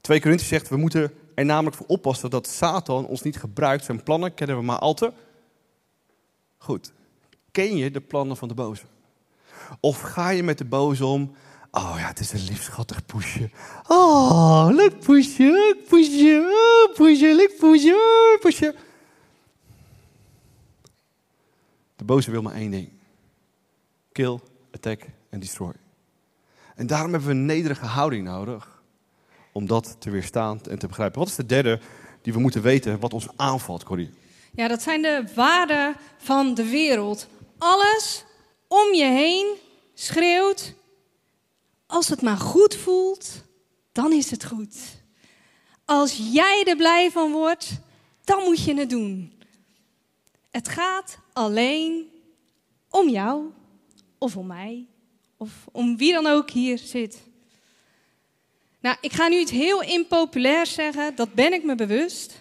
2 0.00 0.20
Korinthe 0.20 0.44
zegt, 0.44 0.68
we 0.68 0.76
moeten 0.76 1.12
er 1.34 1.44
namelijk 1.44 1.76
voor 1.76 1.86
oppassen 1.86 2.30
dat 2.30 2.46
Satan 2.46 3.06
ons 3.06 3.22
niet 3.22 3.36
gebruikt. 3.36 3.84
Zijn 3.84 4.02
plannen 4.02 4.34
kennen 4.34 4.56
we 4.56 4.62
maar 4.62 4.78
al 4.78 4.94
te 4.94 5.12
goed. 6.58 6.92
Ken 7.50 7.76
je 7.76 7.90
de 7.90 8.00
plannen 8.00 8.36
van 8.36 8.48
de 8.48 8.54
boze? 8.54 8.84
Of 9.80 10.00
ga 10.00 10.28
je 10.28 10.42
met 10.42 10.58
de 10.58 10.64
boze 10.64 11.06
om 11.06 11.34
Oh 11.76 11.94
ja, 11.98 12.06
het 12.06 12.20
is 12.20 12.32
een 12.32 12.44
lief 12.44 12.62
schattig. 12.62 13.02
Oh, 13.86 14.68
leuk 14.70 15.00
poesje, 15.00 15.42
leuk 15.42 15.88
poesje, 15.88 16.52
oh, 16.88 16.94
poesje, 16.94 17.34
leuk 17.34 17.56
poesje. 18.40 18.74
De 21.96 22.04
boze 22.04 22.30
wil 22.30 22.42
maar 22.42 22.54
één 22.54 22.70
ding. 22.70 22.88
Kill, 24.12 24.38
attack 24.72 25.02
en 25.30 25.40
destroy. 25.40 25.72
En 26.74 26.86
daarom 26.86 27.10
hebben 27.10 27.28
we 27.28 27.34
een 27.34 27.46
nederige 27.46 27.86
houding 27.86 28.24
nodig. 28.24 28.82
Om 29.52 29.66
dat 29.66 29.96
te 29.98 30.10
weerstaan 30.10 30.60
en 30.68 30.78
te 30.78 30.86
begrijpen. 30.86 31.18
Wat 31.18 31.28
is 31.28 31.34
de 31.34 31.46
derde 31.46 31.80
die 32.22 32.32
we 32.32 32.38
moeten 32.38 32.62
weten 32.62 33.00
wat 33.00 33.14
ons 33.14 33.26
aanvalt, 33.36 33.84
Corrie? 33.84 34.10
Ja, 34.52 34.68
dat 34.68 34.82
zijn 34.82 35.02
de 35.02 35.24
waarden 35.34 35.96
van 36.16 36.54
de 36.54 36.68
wereld. 36.68 37.26
Alles 37.58 38.24
om 38.68 38.94
je 38.94 39.04
heen 39.04 39.56
schreeuwt 39.94 40.74
als 41.94 42.08
het 42.08 42.22
maar 42.22 42.36
goed 42.36 42.74
voelt, 42.74 43.44
dan 43.92 44.12
is 44.12 44.30
het 44.30 44.44
goed. 44.44 44.76
Als 45.84 46.28
jij 46.32 46.64
er 46.66 46.76
blij 46.76 47.10
van 47.10 47.32
wordt, 47.32 47.70
dan 48.24 48.42
moet 48.42 48.64
je 48.64 48.74
het 48.74 48.90
doen. 48.90 49.32
Het 50.50 50.68
gaat 50.68 51.18
alleen 51.32 52.10
om 52.90 53.08
jou 53.08 53.50
of 54.18 54.36
om 54.36 54.46
mij 54.46 54.86
of 55.36 55.50
om 55.72 55.96
wie 55.96 56.12
dan 56.12 56.26
ook 56.26 56.50
hier 56.50 56.78
zit. 56.78 57.22
Nou, 58.80 58.96
ik 59.00 59.12
ga 59.12 59.28
nu 59.28 59.38
iets 59.38 59.50
heel 59.50 59.82
impopulairs 59.82 60.74
zeggen, 60.74 61.16
dat 61.16 61.34
ben 61.34 61.52
ik 61.52 61.64
me 61.64 61.74
bewust. 61.74 62.40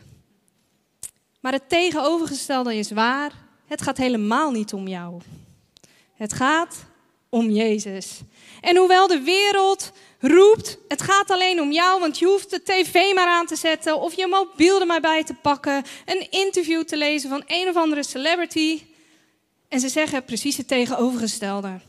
Maar 1.40 1.52
het 1.52 1.70
tegenovergestelde 1.70 2.76
is 2.76 2.92
waar. 2.92 3.32
Het 3.66 3.82
gaat 3.82 3.98
helemaal 3.98 4.52
niet 4.52 4.74
om 4.74 4.88
jou. 4.88 5.22
Het 6.14 6.34
gaat 6.34 6.86
om 7.34 7.50
Jezus. 7.50 8.20
En 8.62 8.78
hoewel 8.78 9.08
de 9.08 9.20
wereld 9.20 9.92
roept, 10.20 10.78
het 10.88 11.02
gaat 11.02 11.30
alleen 11.30 11.62
om 11.62 11.72
jou, 11.72 12.00
want 12.00 12.20
je 12.20 12.26
hoeft 12.26 12.50
de 12.50 12.64
tv 12.64 13.14
maar 13.16 13.28
aan 13.28 13.46
te 13.46 13.56
zetten 13.56 14.02
of 14.02 14.14
je 14.14 14.28
mobiel 14.28 14.80
er 14.80 14.86
maar 14.86 15.02
bij 15.02 15.24
te 15.24 15.34
pakken, 15.34 15.84
een 16.06 16.28
interview 16.30 16.84
te 16.84 16.98
lezen 16.98 17.30
van 17.30 17.44
een 17.48 17.68
of 17.68 17.76
andere 17.76 18.04
celebrity. 18.04 18.82
En 19.68 19.80
ze 19.80 19.90
zeggen 19.90 20.26
precies 20.26 20.58
het 20.58 20.68
tegenovergestelde. 20.68 21.80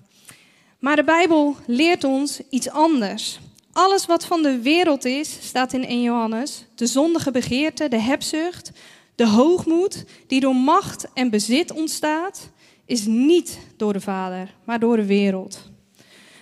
Maar 0.78 0.96
de 0.96 1.04
Bijbel 1.04 1.56
leert 1.66 2.04
ons 2.04 2.40
iets 2.50 2.70
anders. 2.70 3.38
Alles 3.72 4.06
wat 4.06 4.24
van 4.24 4.42
de 4.42 4.60
wereld 4.60 5.04
is, 5.04 5.38
staat 5.40 5.72
in 5.72 5.86
1 5.86 6.02
Johannes, 6.02 6.64
de 6.74 6.86
zondige 6.86 7.30
begeerte, 7.30 7.88
de 7.88 8.00
hebzucht, 8.00 8.70
de 9.14 9.26
hoogmoed 9.26 10.04
die 10.26 10.40
door 10.40 10.56
macht 10.56 11.06
en 11.14 11.30
bezit 11.30 11.72
ontstaat, 11.72 12.50
is 12.86 13.06
niet 13.06 13.58
door 13.76 13.92
de 13.92 14.00
Vader, 14.00 14.54
maar 14.64 14.78
door 14.78 14.96
de 14.96 15.06
wereld. 15.06 15.58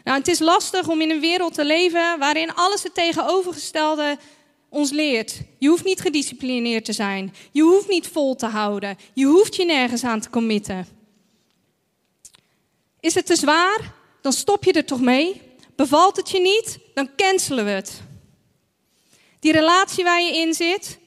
Nou, 0.05 0.18
het 0.18 0.28
is 0.28 0.38
lastig 0.38 0.88
om 0.88 1.00
in 1.00 1.11
een 1.11 1.20
wereld 1.20 1.55
te 1.55 1.64
leven 1.64 2.18
waarin 2.18 2.55
alles 2.55 2.83
het 2.83 2.94
tegenovergestelde 2.94 4.18
ons 4.68 4.90
leert. 4.90 5.40
Je 5.59 5.68
hoeft 5.68 5.85
niet 5.85 6.00
gedisciplineerd 6.00 6.85
te 6.85 6.92
zijn. 6.92 7.35
Je 7.50 7.62
hoeft 7.62 7.88
niet 7.88 8.09
vol 8.09 8.35
te 8.35 8.46
houden. 8.46 8.98
Je 9.14 9.24
hoeft 9.24 9.57
je 9.57 9.64
nergens 9.64 10.05
aan 10.05 10.20
te 10.20 10.31
committen. 10.31 10.87
Is 13.00 13.14
het 13.14 13.26
te 13.26 13.37
zwaar? 13.37 13.94
Dan 14.20 14.33
stop 14.33 14.64
je 14.64 14.72
er 14.72 14.85
toch 14.85 15.00
mee. 15.00 15.40
Bevalt 15.76 16.16
het 16.16 16.31
je 16.31 16.40
niet? 16.40 16.78
Dan 16.94 17.09
cancelen 17.16 17.64
we 17.64 17.70
het. 17.70 18.02
Die 19.40 19.52
relatie 19.52 20.05
waar 20.05 20.22
je 20.22 20.37
in 20.37 20.55
zit, 20.55 20.98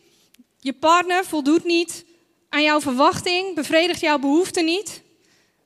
je 0.59 0.73
partner 0.73 1.25
voldoet 1.25 1.63
niet 1.63 2.05
aan 2.49 2.63
jouw 2.63 2.81
verwachting, 2.81 3.55
bevredigt 3.55 3.99
jouw 3.99 4.19
behoeften 4.19 4.65
niet, 4.65 5.01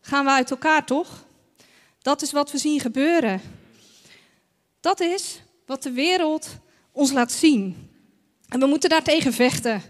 gaan 0.10 0.26
we 0.26 0.32
uit 0.32 0.52
elkaar 0.52 0.86
toch? 0.86 1.26
Dat 2.02 2.22
is 2.22 2.32
wat 2.32 2.52
we 2.52 2.58
zien 2.58 2.80
gebeuren. 2.80 3.42
Dat 4.80 5.00
is 5.00 5.42
wat 5.66 5.84
de 5.84 5.92
wereld 5.92 6.48
ons 6.92 7.12
laat 7.12 7.32
zien. 7.32 7.90
En 8.48 8.60
we 8.60 8.66
moeten 8.66 8.90
daartegen 8.90 9.34
vechten. 9.34 9.82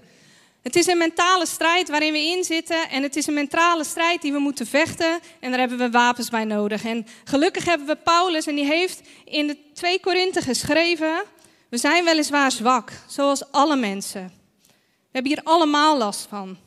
Het 0.62 0.75
is 0.75 0.88
een 0.88 0.97
mentale 0.97 1.45
strijd 1.45 1.89
waarin 1.89 2.12
we 2.12 2.19
in 2.19 2.43
zitten. 2.43 2.89
En 2.89 3.03
het 3.03 3.15
is 3.15 3.27
een 3.27 3.34
mentale 3.34 3.84
strijd 3.84 4.21
die 4.21 4.32
we 4.32 4.39
moeten 4.39 4.67
vechten. 4.67 5.19
En 5.39 5.49
daar 5.49 5.60
hebben 5.60 5.77
we 5.77 5.89
wapens 5.89 6.29
bij 6.29 6.45
nodig. 6.45 6.86
En 6.86 7.08
gelukkig 7.23 7.65
hebben 7.65 7.88
we 7.88 7.95
Paulus. 7.95 8.47
En 8.47 8.55
die 8.55 8.65
heeft 8.65 9.01
in 9.25 9.47
de 9.47 9.58
2 9.73 9.99
Korinthe 9.99 10.41
geschreven. 10.41 11.23
We 11.69 11.77
zijn 11.77 12.05
weliswaar 12.05 12.51
zwak, 12.51 12.91
zoals 13.08 13.51
alle 13.51 13.75
mensen. 13.75 14.32
We 14.77 15.10
hebben 15.12 15.32
hier 15.32 15.43
allemaal 15.43 15.97
last 15.97 16.27
van. 16.29 16.58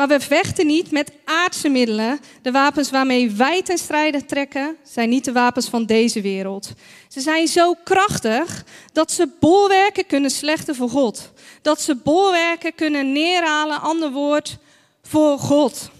Maar 0.00 0.08
we 0.08 0.20
vechten 0.20 0.66
niet 0.66 0.90
met 0.90 1.12
aardse 1.24 1.68
middelen. 1.68 2.20
De 2.42 2.50
wapens 2.50 2.90
waarmee 2.90 3.30
wij 3.30 3.62
ten 3.62 3.78
strijde 3.78 4.24
trekken, 4.24 4.76
zijn 4.82 5.08
niet 5.08 5.24
de 5.24 5.32
wapens 5.32 5.68
van 5.68 5.86
deze 5.86 6.20
wereld. 6.20 6.72
Ze 7.08 7.20
zijn 7.20 7.48
zo 7.48 7.74
krachtig 7.84 8.64
dat 8.92 9.10
ze 9.10 9.28
bolwerken 9.40 10.06
kunnen 10.06 10.30
slechten 10.30 10.74
voor 10.74 10.88
God. 10.88 11.32
Dat 11.62 11.80
ze 11.80 11.96
bolwerken 11.96 12.74
kunnen 12.74 13.12
neerhalen, 13.12 13.80
ander 13.80 14.10
woord, 14.10 14.58
voor 15.02 15.38
God. 15.38 15.90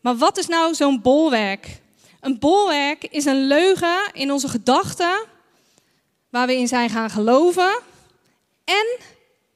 Maar 0.00 0.16
wat 0.16 0.38
is 0.38 0.46
nou 0.46 0.74
zo'n 0.74 1.00
bolwerk? 1.02 1.80
Een 2.20 2.38
bolwerk 2.38 3.04
is 3.04 3.24
een 3.24 3.46
leugen 3.46 4.10
in 4.12 4.32
onze 4.32 4.48
gedachten, 4.48 5.24
waar 6.28 6.46
we 6.46 6.56
in 6.56 6.68
zijn 6.68 6.90
gaan 6.90 7.10
geloven 7.10 7.78
en 8.64 8.98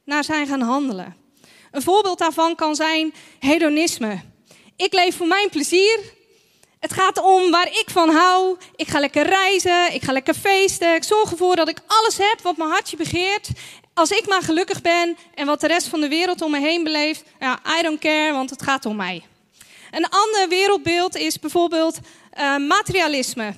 naar 0.03 0.23
zijn 0.23 0.47
gaan 0.47 0.61
handelen. 0.61 1.25
Een 1.71 1.81
voorbeeld 1.81 2.17
daarvan 2.17 2.55
kan 2.55 2.75
zijn 2.75 3.13
hedonisme. 3.39 4.21
Ik 4.75 4.93
leef 4.93 5.17
voor 5.17 5.27
mijn 5.27 5.49
plezier. 5.49 5.99
Het 6.79 6.93
gaat 6.93 7.21
om 7.21 7.51
waar 7.51 7.67
ik 7.67 7.85
van 7.87 8.09
hou. 8.09 8.57
Ik 8.75 8.87
ga 8.87 8.99
lekker 8.99 9.25
reizen, 9.25 9.93
ik 9.93 10.03
ga 10.03 10.11
lekker 10.11 10.33
feesten. 10.33 10.95
Ik 10.95 11.03
zorg 11.03 11.31
ervoor 11.31 11.55
dat 11.55 11.69
ik 11.69 11.79
alles 11.87 12.17
heb 12.17 12.41
wat 12.41 12.57
mijn 12.57 12.69
hartje 12.69 12.97
begeert. 12.97 13.49
Als 13.93 14.11
ik 14.11 14.27
maar 14.27 14.41
gelukkig 14.41 14.81
ben 14.81 15.17
en 15.33 15.45
wat 15.45 15.61
de 15.61 15.67
rest 15.67 15.87
van 15.87 16.01
de 16.01 16.07
wereld 16.07 16.41
om 16.41 16.51
me 16.51 16.59
heen 16.59 16.83
beleeft, 16.83 17.23
ja, 17.39 17.59
I 17.79 17.81
don't 17.81 17.99
care, 17.99 18.33
want 18.33 18.49
het 18.49 18.61
gaat 18.61 18.85
om 18.85 18.95
mij. 18.95 19.23
Een 19.91 20.09
ander 20.09 20.49
wereldbeeld 20.49 21.15
is 21.15 21.39
bijvoorbeeld 21.39 21.99
uh, 22.39 22.57
materialisme. 22.57 23.53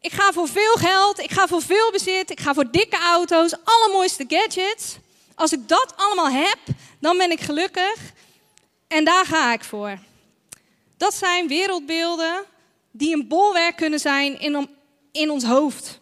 Ik 0.00 0.12
ga 0.12 0.32
voor 0.32 0.48
veel 0.48 0.74
geld, 0.74 1.18
ik 1.18 1.30
ga 1.30 1.46
voor 1.46 1.62
veel 1.62 1.90
bezit, 1.90 2.30
ik 2.30 2.40
ga 2.40 2.54
voor 2.54 2.70
dikke 2.70 2.96
auto's, 2.96 3.54
allermooiste 3.64 4.24
gadgets. 4.28 4.96
Als 5.34 5.52
ik 5.52 5.68
dat 5.68 5.92
allemaal 5.96 6.30
heb, 6.30 6.58
dan 7.04 7.18
ben 7.18 7.30
ik 7.30 7.40
gelukkig 7.40 8.12
en 8.88 9.04
daar 9.04 9.26
ga 9.26 9.52
ik 9.52 9.64
voor. 9.64 9.98
Dat 10.96 11.14
zijn 11.14 11.48
wereldbeelden 11.48 12.44
die 12.90 13.14
een 13.14 13.28
bolwerk 13.28 13.76
kunnen 13.76 13.98
zijn 13.98 14.40
in, 14.40 14.68
in 15.12 15.30
ons 15.30 15.44
hoofd. 15.44 15.98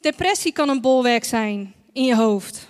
Depressie 0.00 0.52
kan 0.52 0.68
een 0.68 0.80
bolwerk 0.80 1.24
zijn 1.24 1.74
in 1.92 2.04
je 2.04 2.16
hoofd. 2.16 2.66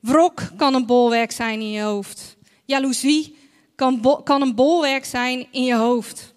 Wrok 0.00 0.42
kan 0.56 0.74
een 0.74 0.86
bolwerk 0.86 1.32
zijn 1.32 1.60
in 1.60 1.70
je 1.70 1.82
hoofd. 1.82 2.36
Jaloezie 2.64 3.36
kan, 3.74 4.20
kan 4.24 4.42
een 4.42 4.54
bolwerk 4.54 5.04
zijn 5.04 5.46
in 5.50 5.64
je 5.64 5.76
hoofd. 5.76 6.32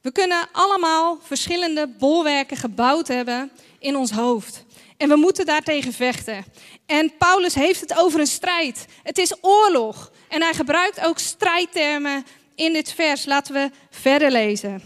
We 0.00 0.12
kunnen 0.12 0.48
allemaal 0.52 1.18
verschillende 1.22 1.88
bolwerken 1.98 2.56
gebouwd 2.56 3.08
hebben 3.08 3.50
in 3.78 3.96
ons 3.96 4.10
hoofd. 4.10 4.64
En 5.00 5.08
we 5.08 5.16
moeten 5.16 5.46
daartegen 5.46 5.92
vechten. 5.92 6.44
En 6.86 7.12
Paulus 7.18 7.54
heeft 7.54 7.80
het 7.80 7.98
over 7.98 8.20
een 8.20 8.26
strijd. 8.26 8.84
Het 9.02 9.18
is 9.18 9.34
oorlog. 9.40 10.12
En 10.28 10.42
hij 10.42 10.54
gebruikt 10.54 11.00
ook 11.04 11.18
strijdtermen 11.18 12.26
in 12.54 12.72
dit 12.72 12.92
vers. 12.92 13.24
Laten 13.24 13.54
we 13.54 13.70
verder 13.90 14.30
lezen. 14.30 14.82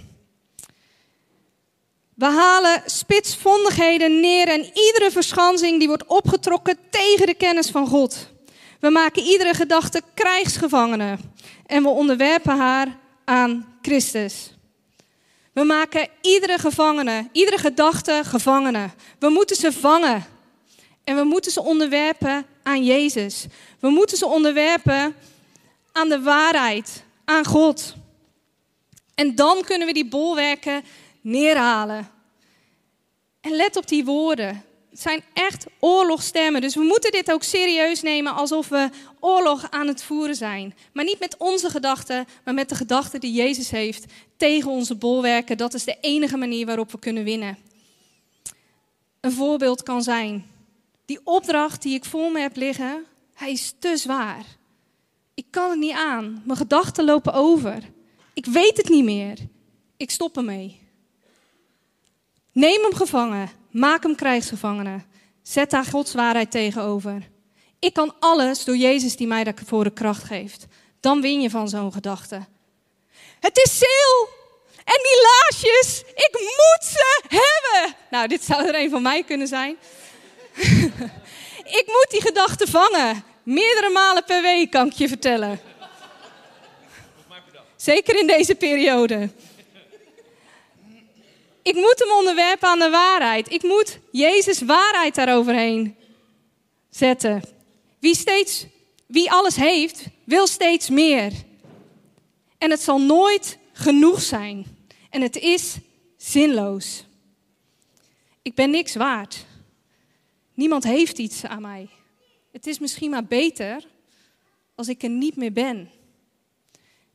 We 2.14 2.24
halen 2.24 2.82
spitsvondigheden 2.86 4.20
neer 4.20 4.48
en 4.48 4.60
iedere 4.60 5.10
verschansing 5.10 5.78
die 5.78 5.88
wordt 5.88 6.06
opgetrokken 6.06 6.78
tegen 6.90 7.26
de 7.26 7.34
kennis 7.34 7.70
van 7.70 7.86
God. 7.86 8.28
We 8.80 8.90
maken 8.90 9.22
iedere 9.22 9.54
gedachte 9.54 10.02
krijgsgevangene 10.14 11.18
en 11.66 11.82
we 11.82 11.88
onderwerpen 11.88 12.56
haar 12.56 12.98
aan 13.24 13.78
Christus. 13.82 14.53
We 15.54 15.64
maken 15.64 16.08
iedere 16.20 16.58
gevangene, 16.58 17.28
iedere 17.32 17.58
gedachte 17.58 18.20
gevangene. 18.24 18.90
We 19.18 19.28
moeten 19.28 19.56
ze 19.56 19.72
vangen. 19.72 20.24
En 21.04 21.16
we 21.16 21.24
moeten 21.24 21.52
ze 21.52 21.62
onderwerpen 21.62 22.46
aan 22.62 22.84
Jezus. 22.84 23.46
We 23.80 23.88
moeten 23.88 24.16
ze 24.16 24.26
onderwerpen 24.26 25.16
aan 25.92 26.08
de 26.08 26.22
waarheid, 26.22 27.04
aan 27.24 27.44
God. 27.44 27.94
En 29.14 29.34
dan 29.34 29.62
kunnen 29.62 29.86
we 29.86 29.92
die 29.92 30.08
bolwerken 30.08 30.84
neerhalen. 31.20 32.10
En 33.40 33.56
let 33.56 33.76
op 33.76 33.88
die 33.88 34.04
woorden. 34.04 34.64
Het 34.94 35.02
zijn 35.02 35.24
echt 35.32 35.66
oorlogsstemmen. 35.78 36.60
Dus 36.60 36.74
we 36.74 36.82
moeten 36.82 37.12
dit 37.12 37.32
ook 37.32 37.42
serieus 37.42 38.02
nemen 38.02 38.34
alsof 38.34 38.68
we 38.68 38.88
oorlog 39.20 39.70
aan 39.70 39.86
het 39.86 40.02
voeren 40.02 40.34
zijn. 40.34 40.74
Maar 40.92 41.04
niet 41.04 41.18
met 41.18 41.36
onze 41.38 41.70
gedachten, 41.70 42.26
maar 42.44 42.54
met 42.54 42.68
de 42.68 42.74
gedachten 42.74 43.20
die 43.20 43.32
Jezus 43.32 43.70
heeft 43.70 44.04
tegen 44.36 44.70
onze 44.70 44.94
bolwerken. 44.94 45.56
Dat 45.56 45.74
is 45.74 45.84
de 45.84 45.96
enige 46.00 46.36
manier 46.36 46.66
waarop 46.66 46.92
we 46.92 46.98
kunnen 46.98 47.24
winnen. 47.24 47.58
Een 49.20 49.32
voorbeeld 49.32 49.82
kan 49.82 50.02
zijn: 50.02 50.46
die 51.04 51.20
opdracht 51.24 51.82
die 51.82 51.94
ik 51.94 52.04
voor 52.04 52.32
me 52.32 52.40
heb 52.40 52.56
liggen, 52.56 53.04
hij 53.34 53.50
is 53.50 53.74
te 53.78 53.96
zwaar. 53.96 54.44
Ik 55.34 55.46
kan 55.50 55.70
het 55.70 55.78
niet 55.78 55.96
aan. 55.96 56.42
Mijn 56.44 56.58
gedachten 56.58 57.04
lopen 57.04 57.32
over. 57.32 57.78
Ik 58.34 58.46
weet 58.46 58.76
het 58.76 58.88
niet 58.88 59.04
meer. 59.04 59.38
Ik 59.96 60.10
stop 60.10 60.36
ermee. 60.36 60.83
Neem 62.54 62.82
hem 62.82 62.94
gevangen. 62.94 63.50
Maak 63.70 64.02
hem 64.02 64.14
krijgsgevangene. 64.14 65.00
Zet 65.42 65.70
daar 65.70 65.84
Gods 65.84 66.14
waarheid 66.14 66.50
tegenover. 66.50 67.28
Ik 67.78 67.92
kan 67.92 68.14
alles 68.18 68.64
door 68.64 68.76
Jezus 68.76 69.16
die 69.16 69.26
mij 69.26 69.44
daarvoor 69.44 69.84
de 69.84 69.92
kracht 69.92 70.24
geeft. 70.24 70.66
Dan 71.00 71.20
win 71.20 71.40
je 71.40 71.50
van 71.50 71.68
zo'n 71.68 71.92
gedachte. 71.92 72.46
Het 73.40 73.56
is 73.64 73.78
zeel. 73.78 74.28
En 74.84 75.00
die 75.02 75.22
laarsjes, 75.22 76.00
ik 76.00 76.38
moet 76.40 76.84
ze 76.90 77.22
hebben. 77.28 77.96
Nou, 78.10 78.28
dit 78.28 78.44
zou 78.44 78.66
er 78.66 78.74
een 78.74 78.90
van 78.90 79.02
mij 79.02 79.22
kunnen 79.22 79.46
zijn. 79.46 79.76
ik 81.80 81.84
moet 81.86 82.06
die 82.10 82.20
gedachte 82.20 82.66
vangen. 82.66 83.24
Meerdere 83.42 83.90
malen 83.90 84.24
per 84.24 84.42
week, 84.42 84.70
kan 84.70 84.86
ik 84.86 84.92
je 84.92 85.08
vertellen. 85.08 85.60
Zeker 87.76 88.18
in 88.18 88.26
deze 88.26 88.54
periode. 88.54 89.30
Ik 91.64 91.74
moet 91.74 91.98
hem 91.98 92.18
onderwerpen 92.18 92.68
aan 92.68 92.78
de 92.78 92.90
waarheid. 92.90 93.52
Ik 93.52 93.62
moet 93.62 93.98
Jezus 94.10 94.60
waarheid 94.60 95.14
daaroverheen 95.14 95.96
zetten. 96.90 97.42
Wie, 97.98 98.14
steeds, 98.14 98.66
wie 99.06 99.30
alles 99.30 99.56
heeft, 99.56 100.06
wil 100.24 100.46
steeds 100.46 100.88
meer. 100.88 101.32
En 102.58 102.70
het 102.70 102.80
zal 102.80 103.00
nooit 103.00 103.58
genoeg 103.72 104.22
zijn. 104.22 104.66
En 105.10 105.22
het 105.22 105.36
is 105.36 105.76
zinloos. 106.16 107.04
Ik 108.42 108.54
ben 108.54 108.70
niks 108.70 108.94
waard. 108.94 109.46
Niemand 110.54 110.84
heeft 110.84 111.18
iets 111.18 111.44
aan 111.44 111.62
mij. 111.62 111.88
Het 112.52 112.66
is 112.66 112.78
misschien 112.78 113.10
maar 113.10 113.24
beter 113.24 113.86
als 114.74 114.88
ik 114.88 115.02
er 115.02 115.10
niet 115.10 115.36
meer 115.36 115.52
ben. 115.52 115.90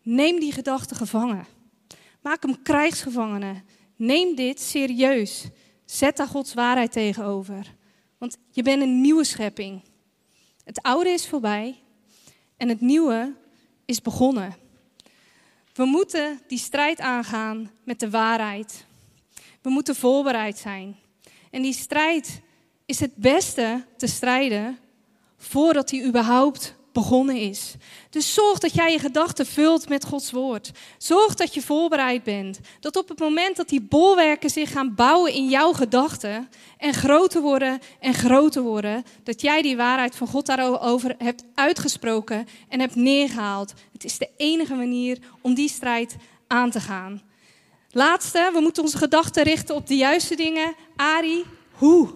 Neem 0.01 0.39
die 0.39 0.51
gedachte 0.51 0.95
gevangen. 0.95 1.45
Maak 2.21 2.41
hem 2.41 2.61
krijgsgevangene. 2.61 3.63
Neem 3.99 4.35
dit 4.35 4.61
serieus. 4.61 5.47
Zet 5.85 6.17
daar 6.17 6.27
Gods 6.27 6.53
waarheid 6.53 6.91
tegenover. 6.91 7.75
Want 8.17 8.37
je 8.51 8.61
bent 8.61 8.81
een 8.81 9.01
nieuwe 9.01 9.23
schepping. 9.23 9.81
Het 10.63 10.81
oude 10.81 11.09
is 11.09 11.27
voorbij 11.27 11.79
en 12.57 12.69
het 12.69 12.81
nieuwe 12.81 13.35
is 13.85 14.01
begonnen. 14.01 14.55
We 15.73 15.85
moeten 15.85 16.39
die 16.47 16.57
strijd 16.57 16.99
aangaan 16.99 17.71
met 17.83 17.99
de 17.99 18.09
waarheid. 18.09 18.85
We 19.61 19.69
moeten 19.69 19.95
voorbereid 19.95 20.57
zijn. 20.57 20.95
En 21.51 21.61
die 21.61 21.73
strijd 21.73 22.41
is 22.85 22.99
het 22.99 23.15
beste 23.15 23.85
te 23.97 24.07
strijden 24.07 24.77
voordat 25.37 25.91
hij 25.91 26.05
überhaupt 26.05 26.75
begonnen 26.99 27.35
is. 27.35 27.73
Dus 28.09 28.33
zorg 28.33 28.59
dat 28.59 28.73
jij 28.73 28.91
je 28.91 28.99
gedachten 28.99 29.45
vult 29.45 29.89
met 29.89 30.05
Gods 30.05 30.31
woord. 30.31 30.71
Zorg 30.97 31.35
dat 31.35 31.53
je 31.53 31.61
voorbereid 31.61 32.23
bent. 32.23 32.59
Dat 32.79 32.95
op 32.95 33.09
het 33.09 33.19
moment 33.19 33.55
dat 33.55 33.69
die 33.69 33.81
bolwerken 33.81 34.49
zich 34.49 34.71
gaan 34.71 34.95
bouwen 34.95 35.33
in 35.33 35.49
jouw 35.49 35.73
gedachten 35.73 36.49
en 36.77 36.93
groter 36.93 37.41
worden 37.41 37.79
en 37.99 38.13
groter 38.13 38.61
worden, 38.61 39.03
dat 39.23 39.41
jij 39.41 39.61
die 39.61 39.77
waarheid 39.77 40.15
van 40.15 40.27
God 40.27 40.45
daarover 40.45 41.15
hebt 41.17 41.43
uitgesproken 41.55 42.47
en 42.69 42.79
hebt 42.79 42.95
neergehaald. 42.95 43.73
Het 43.93 44.03
is 44.03 44.17
de 44.17 44.29
enige 44.37 44.73
manier 44.73 45.17
om 45.41 45.53
die 45.53 45.69
strijd 45.69 46.15
aan 46.47 46.71
te 46.71 46.79
gaan. 46.79 47.21
Laatste, 47.91 48.49
we 48.53 48.59
moeten 48.59 48.83
onze 48.83 48.97
gedachten 48.97 49.43
richten 49.43 49.75
op 49.75 49.87
de 49.87 49.95
juiste 49.95 50.35
dingen. 50.35 50.75
Ari, 50.95 51.45
hoe? 51.71 52.09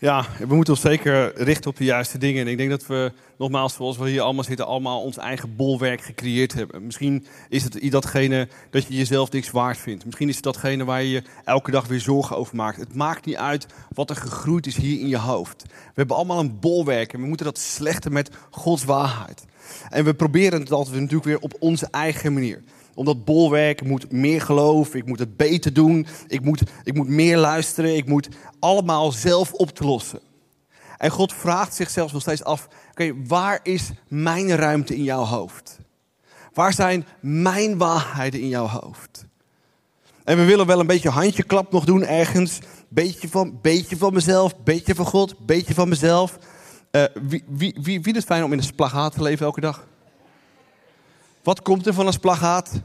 Ja, 0.00 0.26
we 0.38 0.54
moeten 0.54 0.74
ons 0.74 0.82
zeker 0.82 1.42
richten 1.42 1.70
op 1.70 1.76
de 1.76 1.84
juiste 1.84 2.18
dingen. 2.18 2.40
En 2.40 2.50
ik 2.50 2.56
denk 2.56 2.70
dat 2.70 2.86
we, 2.86 3.12
nogmaals, 3.38 3.74
zoals 3.74 3.98
we 3.98 4.08
hier 4.08 4.20
allemaal 4.20 4.44
zitten, 4.44 4.66
allemaal 4.66 5.02
ons 5.02 5.16
eigen 5.16 5.56
bolwerk 5.56 6.00
gecreëerd 6.00 6.52
hebben. 6.52 6.84
Misschien 6.84 7.26
is 7.48 7.64
het 7.64 7.90
datgene 7.90 8.48
dat 8.70 8.86
je 8.86 8.94
jezelf 8.94 9.30
niks 9.30 9.50
waard 9.50 9.78
vindt. 9.78 10.04
Misschien 10.04 10.28
is 10.28 10.34
het 10.34 10.44
datgene 10.44 10.84
waar 10.84 11.02
je 11.02 11.10
je 11.10 11.22
elke 11.44 11.70
dag 11.70 11.86
weer 11.86 12.00
zorgen 12.00 12.36
over 12.36 12.56
maakt. 12.56 12.80
Het 12.80 12.94
maakt 12.94 13.24
niet 13.24 13.36
uit 13.36 13.66
wat 13.94 14.10
er 14.10 14.16
gegroeid 14.16 14.66
is 14.66 14.76
hier 14.76 15.00
in 15.00 15.08
je 15.08 15.18
hoofd. 15.18 15.62
We 15.66 15.92
hebben 15.94 16.16
allemaal 16.16 16.40
een 16.40 16.58
bolwerk 16.60 17.12
en 17.12 17.20
we 17.20 17.26
moeten 17.26 17.46
dat 17.46 17.58
slechten 17.58 18.12
met 18.12 18.30
Gods 18.50 18.84
waarheid. 18.84 19.44
En 19.88 20.04
we 20.04 20.14
proberen 20.14 20.60
het 20.60 20.72
altijd 20.72 20.96
natuurlijk 20.96 21.24
weer 21.24 21.40
op 21.40 21.54
onze 21.58 21.88
eigen 21.90 22.32
manier 22.32 22.62
omdat 23.00 23.24
bolwerk, 23.24 23.84
moet 23.84 24.12
meer 24.12 24.40
geloven, 24.40 24.98
ik 24.98 25.06
moet 25.06 25.18
het 25.18 25.36
beter 25.36 25.72
doen, 25.72 26.06
ik 26.26 26.40
moet, 26.40 26.62
ik 26.84 26.94
moet 26.94 27.08
meer 27.08 27.36
luisteren, 27.36 27.96
ik 27.96 28.06
moet 28.06 28.28
allemaal 28.58 29.12
zelf 29.12 29.52
op 29.52 29.70
te 29.70 29.84
lossen. 29.84 30.20
En 30.98 31.10
God 31.10 31.32
vraagt 31.34 31.74
zichzelf 31.74 32.12
nog 32.12 32.22
steeds 32.22 32.44
af, 32.44 32.68
oké, 32.90 33.14
waar 33.26 33.60
is 33.62 33.90
mijn 34.08 34.56
ruimte 34.56 34.94
in 34.94 35.02
jouw 35.02 35.24
hoofd? 35.24 35.78
Waar 36.52 36.72
zijn 36.72 37.06
mijn 37.20 37.78
waarheden 37.78 38.40
in 38.40 38.48
jouw 38.48 38.66
hoofd? 38.66 39.26
En 40.24 40.36
we 40.36 40.44
willen 40.44 40.66
wel 40.66 40.80
een 40.80 40.86
beetje 40.86 41.10
handjeklap 41.10 41.72
nog 41.72 41.84
doen 41.84 42.04
ergens. 42.04 42.58
Beetje 42.88 43.28
van, 43.28 43.58
beetje 43.62 43.96
van 43.96 44.12
mezelf, 44.12 44.62
beetje 44.64 44.94
van 44.94 45.06
God, 45.06 45.46
beetje 45.46 45.74
van 45.74 45.88
mezelf. 45.88 46.38
Uh, 46.90 47.04
wie, 47.22 47.44
wie, 47.48 47.78
wie 47.82 48.00
vindt 48.00 48.18
het 48.18 48.26
fijn 48.26 48.44
om 48.44 48.52
in 48.52 48.58
een 48.58 48.64
splagaat 48.64 49.12
te 49.12 49.22
leven 49.22 49.46
elke 49.46 49.60
dag? 49.60 49.88
Wat 51.42 51.62
komt 51.62 51.86
er 51.86 51.94
van 51.94 52.06
een 52.06 52.12
splagaat? 52.12 52.82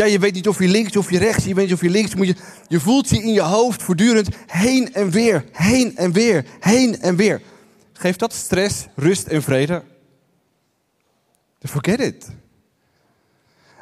Ja, 0.00 0.06
je 0.06 0.18
weet 0.18 0.34
niet 0.34 0.48
of 0.48 0.58
je 0.58 0.68
links 0.68 0.96
of 0.96 1.10
je 1.10 1.18
rechts, 1.18 1.44
je 1.44 1.54
weet 1.54 1.64
niet 1.64 1.74
of 1.74 1.80
je 1.80 1.90
links 1.90 2.14
moet. 2.14 2.26
Je, 2.26 2.36
je 2.68 2.80
voelt 2.80 3.08
je 3.08 3.22
in 3.22 3.32
je 3.32 3.40
hoofd 3.40 3.82
voortdurend 3.82 4.28
heen 4.46 4.94
en 4.94 5.10
weer, 5.10 5.44
heen 5.52 5.96
en 5.96 6.12
weer, 6.12 6.46
heen 6.60 7.00
en 7.00 7.16
weer. 7.16 7.42
Geeft 7.92 8.18
dat 8.18 8.32
stress, 8.32 8.86
rust 8.94 9.26
en 9.26 9.42
vrede? 9.42 9.84
Forget 11.60 12.00
it. 12.00 12.30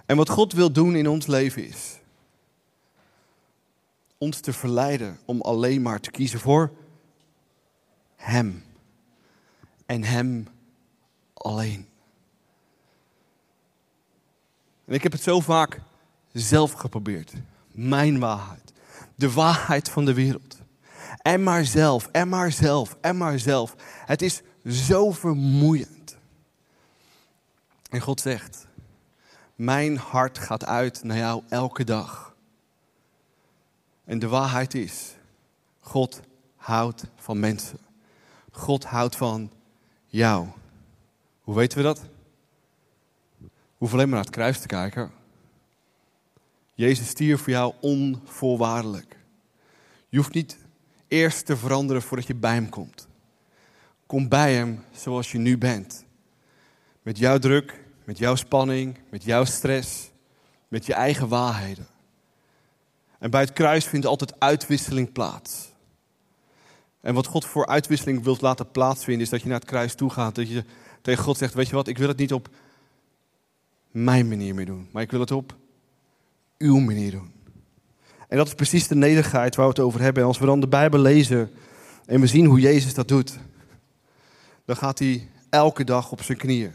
En 0.06 0.16
wat 0.16 0.28
God 0.28 0.52
wil 0.52 0.72
doen 0.72 0.96
in 0.96 1.08
ons 1.08 1.26
leven 1.26 1.68
is 1.68 1.98
ons 4.18 4.40
te 4.40 4.52
verleiden 4.52 5.18
om 5.24 5.40
alleen 5.40 5.82
maar 5.82 6.00
te 6.00 6.10
kiezen 6.10 6.40
voor 6.40 6.72
Hem. 8.16 8.64
En 9.86 10.04
Hem 10.04 10.48
alleen. 11.34 11.88
En 14.84 14.94
ik 14.94 15.02
heb 15.02 15.12
het 15.12 15.22
zo 15.22 15.40
vaak 15.40 15.80
zelf 16.32 16.72
geprobeerd. 16.72 17.32
Mijn 17.70 18.18
waarheid. 18.18 18.72
De 19.14 19.32
waarheid 19.32 19.90
van 19.90 20.04
de 20.04 20.14
wereld. 20.14 20.58
En 21.22 21.42
maar 21.42 21.64
zelf, 21.64 22.08
en 22.12 22.28
maar 22.28 22.52
zelf, 22.52 22.96
en 23.00 23.16
maar 23.16 23.38
zelf. 23.38 23.74
Het 24.06 24.22
is 24.22 24.42
zo 24.66 25.12
vermoeiend. 25.12 26.16
En 27.90 28.00
God 28.00 28.20
zegt: 28.20 28.66
Mijn 29.54 29.96
hart 29.96 30.38
gaat 30.38 30.64
uit 30.64 31.02
naar 31.02 31.16
jou 31.16 31.42
elke 31.48 31.84
dag. 31.84 32.34
En 34.04 34.18
de 34.18 34.28
waarheid 34.28 34.74
is: 34.74 35.14
God 35.80 36.20
houdt 36.56 37.04
van 37.16 37.40
mensen. 37.40 37.78
God 38.50 38.84
houdt 38.84 39.16
van 39.16 39.50
jou. 40.06 40.46
Hoe 41.40 41.54
weten 41.54 41.78
we 41.78 41.84
dat? 41.84 42.00
Hoeven 43.76 43.98
alleen 43.98 44.08
maar 44.08 44.18
naar 44.18 44.26
het 44.26 44.36
kruis 44.36 44.60
te 44.60 44.66
kijken. 44.66 45.17
Jezus 46.78 47.08
stierf 47.08 47.40
voor 47.40 47.52
jou 47.52 47.74
onvoorwaardelijk. 47.80 49.16
Je 50.08 50.16
hoeft 50.16 50.34
niet 50.34 50.58
eerst 51.08 51.46
te 51.46 51.56
veranderen 51.56 52.02
voordat 52.02 52.26
je 52.26 52.34
bij 52.34 52.54
Hem 52.54 52.68
komt. 52.68 53.08
Kom 54.06 54.28
bij 54.28 54.54
Hem 54.54 54.84
zoals 54.92 55.32
je 55.32 55.38
nu 55.38 55.58
bent. 55.58 56.04
Met 57.02 57.18
jouw 57.18 57.38
druk, 57.38 57.84
met 58.04 58.18
jouw 58.18 58.34
spanning, 58.34 58.98
met 59.10 59.24
jouw 59.24 59.44
stress, 59.44 60.10
met 60.68 60.86
je 60.86 60.94
eigen 60.94 61.28
waarheden. 61.28 61.86
En 63.18 63.30
bij 63.30 63.40
het 63.40 63.52
kruis 63.52 63.84
vindt 63.84 64.06
altijd 64.06 64.40
uitwisseling 64.40 65.12
plaats. 65.12 65.72
En 67.00 67.14
wat 67.14 67.26
God 67.26 67.44
voor 67.44 67.66
uitwisseling 67.66 68.22
wilt 68.22 68.40
laten 68.40 68.70
plaatsvinden, 68.70 69.24
is 69.24 69.30
dat 69.30 69.42
je 69.42 69.48
naar 69.48 69.60
het 69.60 69.68
kruis 69.68 69.94
toe 69.94 70.10
gaat. 70.10 70.34
Dat 70.34 70.48
je 70.48 70.64
tegen 71.02 71.24
God 71.24 71.38
zegt: 71.38 71.54
Weet 71.54 71.68
je 71.68 71.74
wat, 71.74 71.88
ik 71.88 71.98
wil 71.98 72.08
het 72.08 72.18
niet 72.18 72.32
op 72.32 72.48
mijn 73.90 74.28
manier 74.28 74.54
meer 74.54 74.66
doen, 74.66 74.88
maar 74.92 75.02
ik 75.02 75.10
wil 75.10 75.20
het 75.20 75.30
op 75.30 75.56
uw 76.58 76.78
manier 76.78 77.10
doen. 77.10 77.32
En 78.28 78.36
dat 78.36 78.46
is 78.46 78.54
precies 78.54 78.88
de 78.88 78.94
nederigheid 78.94 79.56
waar 79.56 79.64
we 79.64 79.72
het 79.72 79.80
over 79.80 80.00
hebben. 80.00 80.22
En 80.22 80.28
als 80.28 80.38
we 80.38 80.46
dan 80.46 80.60
de 80.60 80.68
Bijbel 80.68 81.00
lezen 81.00 81.50
en 82.06 82.20
we 82.20 82.26
zien 82.26 82.46
hoe 82.46 82.60
Jezus 82.60 82.94
dat 82.94 83.08
doet, 83.08 83.38
dan 84.64 84.76
gaat 84.76 84.98
hij 84.98 85.28
elke 85.50 85.84
dag 85.84 86.12
op 86.12 86.22
zijn 86.22 86.38
knieën. 86.38 86.72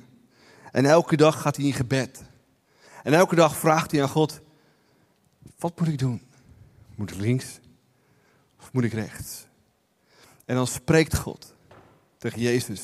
En 0.71 0.85
elke 0.85 1.17
dag 1.17 1.41
gaat 1.41 1.55
hij 1.55 1.65
in 1.65 1.73
gebed. 1.73 2.23
En 3.03 3.13
elke 3.13 3.35
dag 3.35 3.57
vraagt 3.57 3.91
hij 3.91 4.01
aan 4.01 4.09
God: 4.09 4.41
Wat 5.59 5.79
moet 5.79 5.87
ik 5.87 5.97
doen? 5.97 6.21
Moet 6.95 7.11
ik 7.11 7.17
links 7.17 7.59
of 8.59 8.73
moet 8.73 8.83
ik 8.83 8.93
rechts? 8.93 9.45
En 10.45 10.55
dan 10.55 10.67
spreekt 10.67 11.17
God 11.17 11.55
tegen 12.17 12.41
Jezus. 12.41 12.81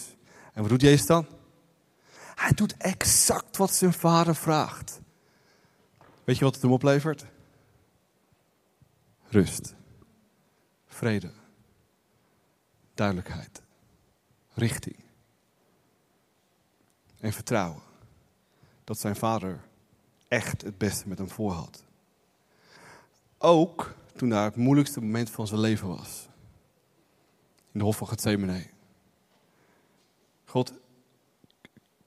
En 0.54 0.62
wat 0.62 0.70
doet 0.70 0.82
Jezus 0.82 1.06
dan? 1.06 1.28
Hij 2.36 2.52
doet 2.52 2.78
exact 2.78 3.58
wat 3.58 3.74
zijn 3.74 3.94
vader 3.94 4.36
vraagt. 4.36 5.00
Weet 6.30 6.38
je 6.38 6.44
wat 6.44 6.54
het 6.54 6.64
hem 6.64 6.72
oplevert? 6.72 7.26
Rust, 9.24 9.76
vrede, 10.86 11.32
duidelijkheid, 12.94 13.62
richting 14.54 14.96
en 17.20 17.34
vertrouwen 17.34 17.82
dat 18.84 19.00
zijn 19.00 19.16
vader 19.16 19.62
echt 20.28 20.62
het 20.62 20.78
beste 20.78 21.08
met 21.08 21.18
hem 21.18 21.30
voor 21.30 21.52
had. 21.52 21.84
Ook 23.38 23.96
toen 24.16 24.30
daar 24.30 24.46
het 24.46 24.56
moeilijkste 24.56 25.02
moment 25.02 25.30
van 25.30 25.48
zijn 25.48 25.60
leven 25.60 25.88
was. 25.88 26.28
In 27.72 27.80
de 27.80 27.86
hof 27.86 27.98
van 27.98 28.08
Gethsemane. 28.08 28.68
God, 30.46 30.74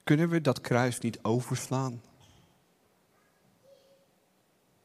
kunnen 0.05 0.29
we 0.29 0.41
dat 0.41 0.61
kruis 0.61 0.99
niet 0.99 1.23
overslaan? 1.23 2.03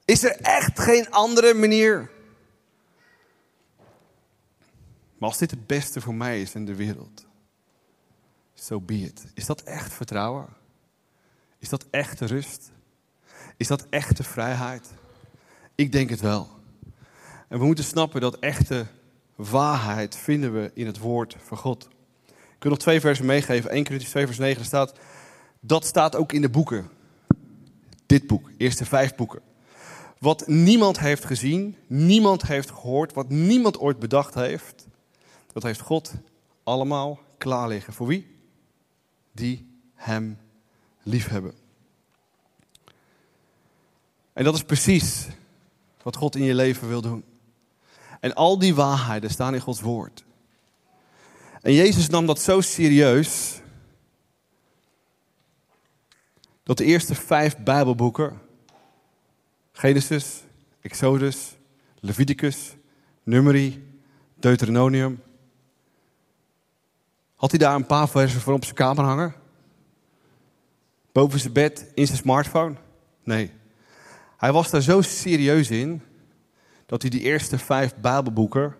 Is 0.08 0.24
er 0.24 0.42
echt 0.42 0.80
geen 0.80 1.12
andere 1.12 1.54
manier? 1.54 2.10
Maar 5.18 5.30
als 5.30 5.38
dit 5.38 5.52
het 5.52 5.68
beste 5.68 6.02
voor 6.02 6.14
mij 6.14 6.42
is 6.42 6.54
in 6.54 6.66
de 6.66 6.76
wereld, 6.76 7.26
so 8.54 8.82
be 8.82 8.96
it. 8.96 9.26
Is 9.34 9.46
dat 9.46 9.62
echt 9.62 9.94
vertrouwen? 9.94 10.48
Is 11.60 11.70
dat 11.70 11.86
echte 11.90 12.26
rust? 12.26 12.72
Is 13.58 13.68
dat 13.68 13.86
echte 13.90 14.24
vrijheid? 14.24 14.88
Ik 15.76 15.92
denk 15.92 16.10
het 16.10 16.22
wel. 16.22 16.50
En 17.48 17.60
we 17.60 17.66
moeten 17.66 17.84
snappen 17.84 18.22
dat 18.22 18.40
echte 18.40 18.86
waarheid 19.36 20.16
vinden 20.16 20.54
we 20.54 20.72
in 20.74 20.86
het 20.86 20.98
woord 20.98 21.36
van 21.40 21.58
God. 21.58 21.90
Ik 22.28 22.64
wil 22.64 22.72
nog 22.72 22.80
twee 22.80 23.00
versen 23.00 23.26
meegeven. 23.26 23.70
1 23.70 23.84
Corinthians 23.84 24.14
2 24.14 24.26
vers 24.26 24.38
9 24.38 24.66
staat, 24.66 24.94
dat 25.60 25.86
staat 25.86 26.16
ook 26.16 26.32
in 26.32 26.42
de 26.42 26.50
boeken. 26.50 26.90
Dit 28.06 28.28
boek, 28.28 28.52
eerste 28.58 28.86
vijf 28.86 29.16
boeken. 29.16 29.47
Wat 30.20 30.48
niemand 30.48 31.00
heeft 31.00 31.26
gezien, 31.26 31.76
niemand 31.88 32.42
heeft 32.42 32.72
gehoord, 32.72 33.14
wat 33.14 33.30
niemand 33.30 33.80
ooit 33.80 34.00
bedacht 34.00 34.34
heeft, 34.34 34.88
dat 35.54 35.64
heeft 35.64 35.80
God 35.80 36.14
allemaal 36.64 37.20
klaar 37.38 37.68
liggen. 37.68 37.94
Voor 37.94 38.08
wie? 38.08 38.36
Die 39.32 39.68
Hem 39.94 40.38
liefhebben. 41.04 41.54
En 44.34 44.44
dat 44.44 44.56
is 44.56 44.64
precies 44.64 45.28
wat 46.04 46.16
God 46.16 46.36
in 46.36 46.44
je 46.44 46.56
leven 46.56 46.88
wil 46.88 47.02
doen. 47.02 47.24
En 48.20 48.34
al 48.34 48.60
die 48.60 48.76
waarheden 48.76 49.30
staan 49.30 49.54
in 49.54 49.62
Gods 49.62 49.82
woord. 49.82 50.26
En 51.62 51.74
Jezus 51.74 52.10
nam 52.10 52.26
dat 52.26 52.42
zo 52.42 52.62
serieus 52.62 53.62
dat 56.64 56.78
de 56.78 56.86
eerste 56.86 57.16
vijf 57.16 57.58
Bijbelboeken 57.58 58.42
Genesis, 59.78 60.44
Exodus, 60.82 61.56
Leviticus, 62.00 62.76
Numeri, 63.24 64.00
Deuteronomium. 64.36 65.22
Had 67.36 67.52
hij 67.52 67.60
daar 67.60 67.76
een 67.76 67.86
paar 67.86 68.10
versen 68.10 68.42
voor 68.42 68.54
op 68.54 68.64
zijn 68.64 68.76
kamer 68.76 69.04
hangen? 69.04 69.34
Boven 71.12 71.40
zijn 71.40 71.54
bed, 71.54 71.92
in 71.94 72.06
zijn 72.06 72.18
smartphone? 72.18 72.76
Nee. 73.24 73.52
Hij 74.38 74.52
was 74.52 74.70
daar 74.70 74.82
zo 74.82 75.02
serieus 75.02 75.70
in 75.70 76.02
dat 76.86 77.02
hij 77.02 77.12
die 77.12 77.22
eerste 77.22 77.58
vijf 77.58 77.96
Bijbelboeken 77.96 78.76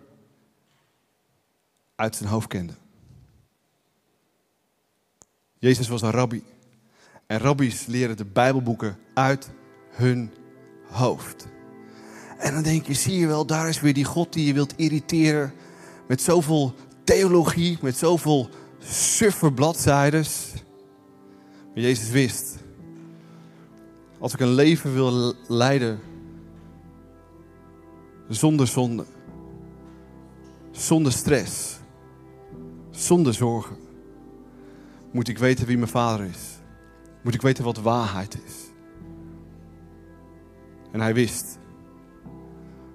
uit 1.94 2.16
zijn 2.16 2.28
hoofd 2.28 2.48
kende. 2.48 2.74
Jezus 5.58 5.88
was 5.88 6.02
een 6.02 6.10
rabbi. 6.10 6.44
En 7.26 7.38
rabbies 7.38 7.86
leren 7.86 8.16
de 8.16 8.24
Bijbelboeken 8.24 8.98
uit 9.14 9.50
hun 9.90 10.32
hoofd. 10.90 11.46
En 12.38 12.54
dan 12.54 12.62
denk 12.62 12.86
je, 12.86 12.94
zie 12.94 13.18
je 13.18 13.26
wel, 13.26 13.46
daar 13.46 13.68
is 13.68 13.80
weer 13.80 13.94
die 13.94 14.04
God 14.04 14.32
die 14.32 14.46
je 14.46 14.52
wilt 14.52 14.74
irriteren 14.76 15.52
met 16.06 16.22
zoveel 16.22 16.74
theologie 17.08 17.78
met 17.80 17.96
zoveel 17.96 18.48
suffe. 18.78 19.50
Maar 19.50 20.12
Jezus 21.74 22.10
wist, 22.10 22.56
als 24.18 24.32
ik 24.32 24.40
een 24.40 24.54
leven 24.54 24.94
wil 24.94 25.34
leiden 25.46 26.00
zonder 28.28 28.66
zonde, 28.66 29.04
zonder 30.70 31.12
stress, 31.12 31.78
zonder 32.90 33.34
zorgen, 33.34 33.76
moet 35.12 35.28
ik 35.28 35.38
weten 35.38 35.66
wie 35.66 35.76
mijn 35.78 35.90
vader 35.90 36.26
is. 36.26 36.58
Moet 37.22 37.34
ik 37.34 37.42
weten 37.42 37.64
wat 37.64 37.78
waarheid 37.78 38.38
is. 38.46 38.67
En 40.92 41.00
hij 41.00 41.14
wist, 41.14 41.58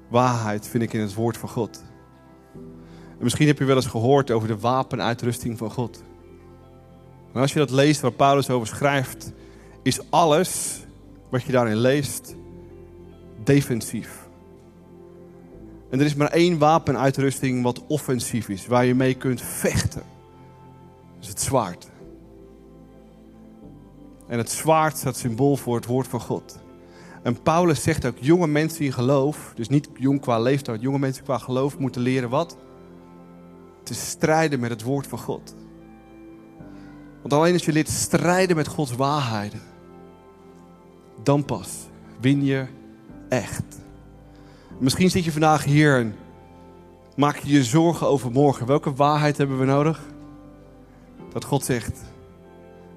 waarheid 0.10 0.68
vind 0.68 0.84
ik 0.84 0.94
in 0.94 1.02
het 1.02 1.14
woord 1.14 1.38
van 1.38 1.50
God. 1.50 1.84
En 3.18 3.24
misschien 3.24 3.48
heb 3.48 3.60
je 3.60 3.66
wel 3.66 3.76
eens 3.76 3.86
gehoord 3.86 4.32
over 4.32 4.48
de 4.48 4.60
wapenuitrusting 4.60 5.58
van 5.58 5.72
God. 5.72 6.04
En 7.34 7.42
als 7.42 7.54
je 7.54 7.60
dat 7.60 7.72
leest 7.72 8.02
waar 8.02 8.12
Paulus 8.12 8.50
over 8.50 8.68
schrijft, 8.68 9.32
is 9.84 10.12
alles 10.12 10.82
wat 11.30 11.44
je 11.44 11.52
daarin 11.52 11.78
leest 11.78 12.36
defensief. 13.44 14.28
En 15.90 16.00
er 16.00 16.06
is 16.06 16.16
maar 16.16 16.32
één 16.32 16.58
wapenuitrusting 16.58 17.64
wat 17.64 17.86
offensief 17.88 18.50
is, 18.50 18.68
waar 18.68 18.86
je 18.86 18.96
mee 18.96 19.14
kunt 19.14 19.42
vechten. 19.42 20.04
Dat 21.14 21.22
is 21.22 21.28
het 21.28 21.42
zwaard. 21.42 21.88
En 24.28 24.38
het 24.38 24.52
zwaard 24.52 24.98
staat 24.98 25.18
symbool 25.18 25.56
voor 25.56 25.76
het 25.76 25.86
woord 25.86 26.08
van 26.08 26.20
God. 26.20 26.63
En 27.24 27.42
Paulus 27.42 27.84
zegt 27.84 28.06
ook, 28.06 28.18
jonge 28.20 28.48
mensen 28.48 28.86
in 28.86 28.94
geloof, 28.94 29.52
dus 29.56 29.70
niet 29.70 29.90
jong 29.98 30.22
qua 30.22 30.40
leeftijd, 30.40 30.82
jonge 30.82 31.00
mensen 31.00 31.24
qua 31.24 31.38
geloof 31.38 31.78
moeten 31.78 32.02
leren 32.02 32.30
wat? 32.30 32.58
Te 33.84 33.94
strijden 33.94 34.60
met 34.60 34.70
het 34.70 34.82
woord 34.82 35.08
van 35.08 35.20
God. 35.20 35.56
Want 37.22 37.34
alleen 37.34 37.54
als 37.54 37.66
je 37.66 37.72
leert 37.72 37.90
strijden 37.90 38.56
met 38.56 38.68
Gods 38.68 38.96
waarheden, 38.96 39.62
dan 41.24 41.46
pas 41.46 41.70
win 42.20 42.46
je 42.46 42.66
echt. 43.30 43.64
Misschien 44.80 45.10
zit 45.10 45.24
je 45.24 45.32
vandaag 45.32 45.64
hier 45.64 46.00
en 46.00 46.16
maak 47.16 47.38
je 47.38 47.54
je 47.54 47.64
zorgen 47.64 48.08
over 48.08 48.32
morgen. 48.32 48.68
Welke 48.68 48.94
waarheid 48.94 49.38
hebben 49.38 49.60
we 49.60 49.66
nodig? 49.66 50.02
Dat 51.34 51.46
God 51.46 51.64
zegt, 51.64 52.02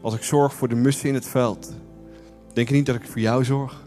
als 0.01 0.15
ik 0.15 0.23
zorg 0.23 0.55
voor 0.55 0.69
de 0.69 0.75
mussen 0.75 1.09
in 1.09 1.15
het 1.15 1.27
veld, 1.27 1.73
denk 2.53 2.69
je 2.69 2.75
niet 2.75 2.87
dat 2.87 2.95
ik 2.95 3.07
voor 3.07 3.21
jou 3.21 3.45
zorg? 3.45 3.86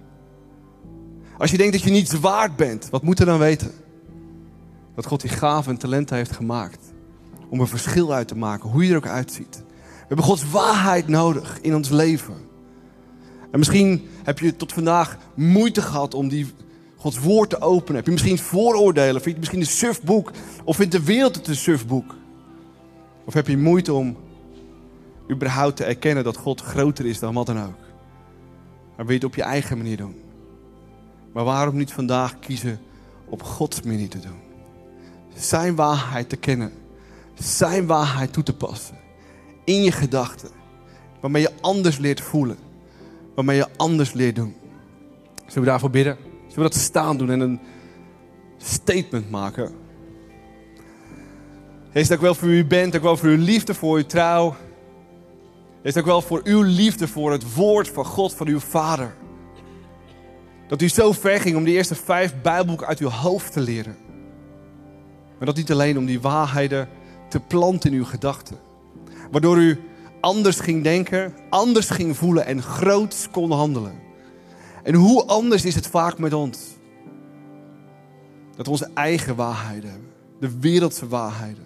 Als 1.39 1.51
je 1.51 1.57
denkt 1.57 1.73
dat 1.73 1.83
je 1.83 1.89
niets 1.89 2.13
waard 2.13 2.55
bent, 2.55 2.89
wat 2.89 3.03
moet 3.03 3.19
er 3.19 3.25
dan 3.25 3.39
weten? 3.39 3.71
Dat 4.95 5.05
God 5.05 5.21
die 5.21 5.29
gaven 5.29 5.71
en 5.71 5.77
talenten 5.77 6.15
heeft 6.15 6.31
gemaakt. 6.31 6.93
Om 7.49 7.59
een 7.59 7.67
verschil 7.67 8.13
uit 8.13 8.27
te 8.27 8.37
maken, 8.37 8.69
hoe 8.69 8.85
je 8.85 8.91
er 8.91 8.97
ook 8.97 9.07
uitziet. 9.07 9.63
We 9.79 10.05
hebben 10.07 10.25
Gods 10.25 10.49
waarheid 10.49 11.07
nodig 11.07 11.59
in 11.61 11.75
ons 11.75 11.89
leven. 11.89 12.33
En 13.51 13.57
misschien 13.57 14.07
heb 14.23 14.39
je 14.39 14.55
tot 14.55 14.73
vandaag 14.73 15.17
moeite 15.33 15.81
gehad 15.81 16.13
om 16.13 16.27
die 16.27 16.47
Gods 16.95 17.19
woord 17.19 17.49
te 17.49 17.61
openen. 17.61 17.95
Heb 17.95 18.05
je 18.05 18.11
misschien 18.11 18.37
vooroordelen? 18.37 19.21
Vind 19.21 19.23
je 19.23 19.29
het 19.29 19.39
misschien 19.39 19.59
een 19.59 19.93
sufboek? 19.93 20.31
Of 20.63 20.75
vindt 20.75 20.91
de 20.91 21.03
wereld 21.03 21.35
het 21.35 21.47
een 21.47 21.55
sufboek? 21.55 22.15
Of 23.25 23.33
heb 23.33 23.47
je 23.47 23.57
moeite 23.57 23.93
om 23.93 24.17
überhaupt 25.31 25.75
te 25.75 25.83
erkennen 25.83 26.23
dat 26.23 26.37
God 26.37 26.61
groter 26.61 27.05
is 27.05 27.19
dan 27.19 27.33
wat 27.33 27.45
dan 27.45 27.63
ook? 27.63 27.79
Maar 28.95 29.05
wil 29.05 29.07
je 29.07 29.13
het 29.13 29.23
op 29.23 29.35
je 29.35 29.43
eigen 29.43 29.77
manier 29.77 29.97
doen? 29.97 30.27
Maar 31.33 31.43
waarom 31.43 31.77
niet 31.77 31.93
vandaag 31.93 32.39
kiezen 32.39 32.79
op 33.25 33.43
Gods 33.43 33.81
manier 33.81 34.09
te 34.09 34.19
doen? 34.19 34.39
Zijn 35.35 35.75
waarheid 35.75 36.29
te 36.29 36.35
kennen. 36.35 36.71
Zijn 37.33 37.85
waarheid 37.85 38.33
toe 38.33 38.43
te 38.43 38.55
passen. 38.55 38.97
In 39.63 39.83
je 39.83 39.91
gedachten. 39.91 40.49
Waarmee 41.21 41.41
je 41.41 41.51
anders 41.61 41.97
leert 41.97 42.21
voelen. 42.21 42.57
Waarmee 43.35 43.57
je 43.57 43.67
anders 43.75 44.13
leert 44.13 44.35
doen. 44.35 44.55
Zullen 45.45 45.63
we 45.63 45.69
daarvoor 45.69 45.89
bidden? 45.89 46.17
Zullen 46.47 46.55
we 46.55 46.61
dat 46.61 46.75
staan 46.75 47.17
doen 47.17 47.31
en 47.31 47.39
een 47.39 47.59
statement 48.57 49.29
maken? 49.29 49.71
Heer, 51.89 52.07
dank 52.07 52.21
wel 52.21 52.35
voor 52.35 52.47
u 52.47 52.65
bent. 52.65 52.91
Dank 52.91 53.03
wel 53.03 53.17
voor 53.17 53.29
uw 53.29 53.43
liefde, 53.43 53.73
voor 53.73 53.97
uw 53.97 54.05
trouw. 54.05 54.55
Heer, 55.81 55.93
dank 55.93 56.05
wel 56.05 56.21
voor 56.21 56.41
uw 56.43 56.61
liefde, 56.61 57.07
voor 57.07 57.31
het 57.31 57.53
woord 57.53 57.87
van 57.87 58.05
God, 58.05 58.33
van 58.33 58.47
uw 58.47 58.59
Vader. 58.59 59.15
Dat 60.69 60.81
u 60.81 60.87
zo 60.87 61.11
ver 61.11 61.39
ging 61.39 61.55
om 61.55 61.63
die 61.63 61.75
eerste 61.75 61.95
vijf 61.95 62.33
Bijbelboeken 62.41 62.87
uit 62.87 62.99
uw 62.99 63.09
hoofd 63.09 63.53
te 63.53 63.59
leren. 63.59 63.97
Maar 65.37 65.45
dat 65.45 65.55
niet 65.55 65.71
alleen 65.71 65.97
om 65.97 66.05
die 66.05 66.21
waarheden 66.21 66.89
te 67.29 67.39
planten 67.39 67.91
in 67.91 67.97
uw 67.97 68.05
gedachten. 68.05 68.57
Waardoor 69.31 69.57
u 69.57 69.79
anders 70.21 70.59
ging 70.59 70.83
denken, 70.83 71.33
anders 71.49 71.89
ging 71.89 72.17
voelen 72.17 72.45
en 72.45 72.61
groots 72.61 73.29
kon 73.31 73.51
handelen. 73.51 73.99
En 74.83 74.93
hoe 74.93 75.25
anders 75.25 75.65
is 75.65 75.75
het 75.75 75.87
vaak 75.87 76.17
met 76.17 76.33
ons? 76.33 76.59
Dat 78.55 78.65
we 78.65 78.71
onze 78.71 78.91
eigen 78.93 79.35
waarheden 79.35 79.89
hebben. 79.89 80.09
De 80.39 80.59
wereldse 80.59 81.07
waarheden. 81.07 81.65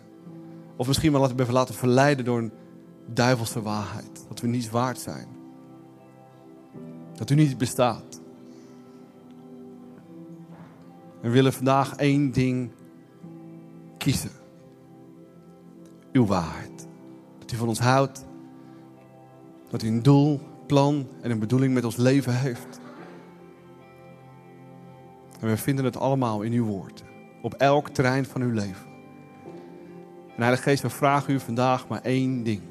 Of 0.76 0.88
misschien 0.88 1.12
wel 1.12 1.22
laten, 1.22 1.52
laten 1.52 1.76
verleiden 1.76 2.26
door 2.26 2.38
een 2.38 2.52
duivelse 3.08 3.62
waarheid. 3.62 4.26
Dat 4.28 4.40
we 4.40 4.48
niets 4.48 4.70
waard 4.70 5.00
zijn. 5.00 5.28
Dat 7.16 7.30
u 7.30 7.36
niet 7.36 7.58
bestaat. 7.58 8.13
We 11.24 11.30
willen 11.30 11.54
vandaag 11.54 11.96
één 11.96 12.32
ding 12.32 12.72
kiezen. 13.98 14.32
Uw 16.12 16.26
waarheid. 16.26 16.88
Dat 17.40 17.52
u 17.52 17.56
van 17.56 17.68
ons 17.68 17.80
houdt. 17.80 18.26
Dat 19.70 19.84
u 19.84 19.88
een 19.88 20.04
doel, 20.04 20.40
plan 20.68 21.08
en 21.22 21.32
een 21.32 21.40
bedoeling 21.40 21.74
met 21.74 21.86
ons 21.86 21.96
leven 21.96 22.40
heeft. 22.40 22.80
En 25.40 25.48
we 25.48 25.58
vinden 25.58 25.86
het 25.86 25.98
allemaal 25.98 26.42
in 26.42 26.52
uw 26.52 26.66
woord. 26.66 27.04
Op 27.42 27.54
elk 27.54 27.90
terrein 27.90 28.26
van 28.26 28.42
uw 28.42 28.52
leven. 28.52 28.88
En 30.28 30.42
Heilige 30.42 30.64
Geest, 30.64 30.82
we 30.82 30.90
vragen 30.90 31.34
u 31.34 31.40
vandaag 31.40 31.88
maar 31.88 32.02
één 32.02 32.44
ding. 32.44 32.62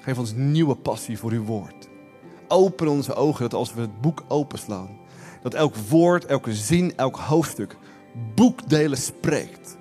Geef 0.00 0.18
ons 0.18 0.34
nieuwe 0.34 0.74
passie 0.74 1.18
voor 1.18 1.30
uw 1.30 1.44
woord. 1.44 1.88
Open 2.48 2.88
onze 2.88 3.14
ogen 3.14 3.42
dat 3.42 3.54
als 3.54 3.74
we 3.74 3.80
het 3.80 4.00
boek 4.00 4.24
openslaan, 4.28 5.00
dat 5.42 5.54
elk 5.54 5.76
woord, 5.76 6.24
elke 6.24 6.54
zin, 6.54 6.96
elk 6.96 7.16
hoofdstuk 7.16 7.76
boekdelen 8.34 8.98
spreekt. 8.98 9.78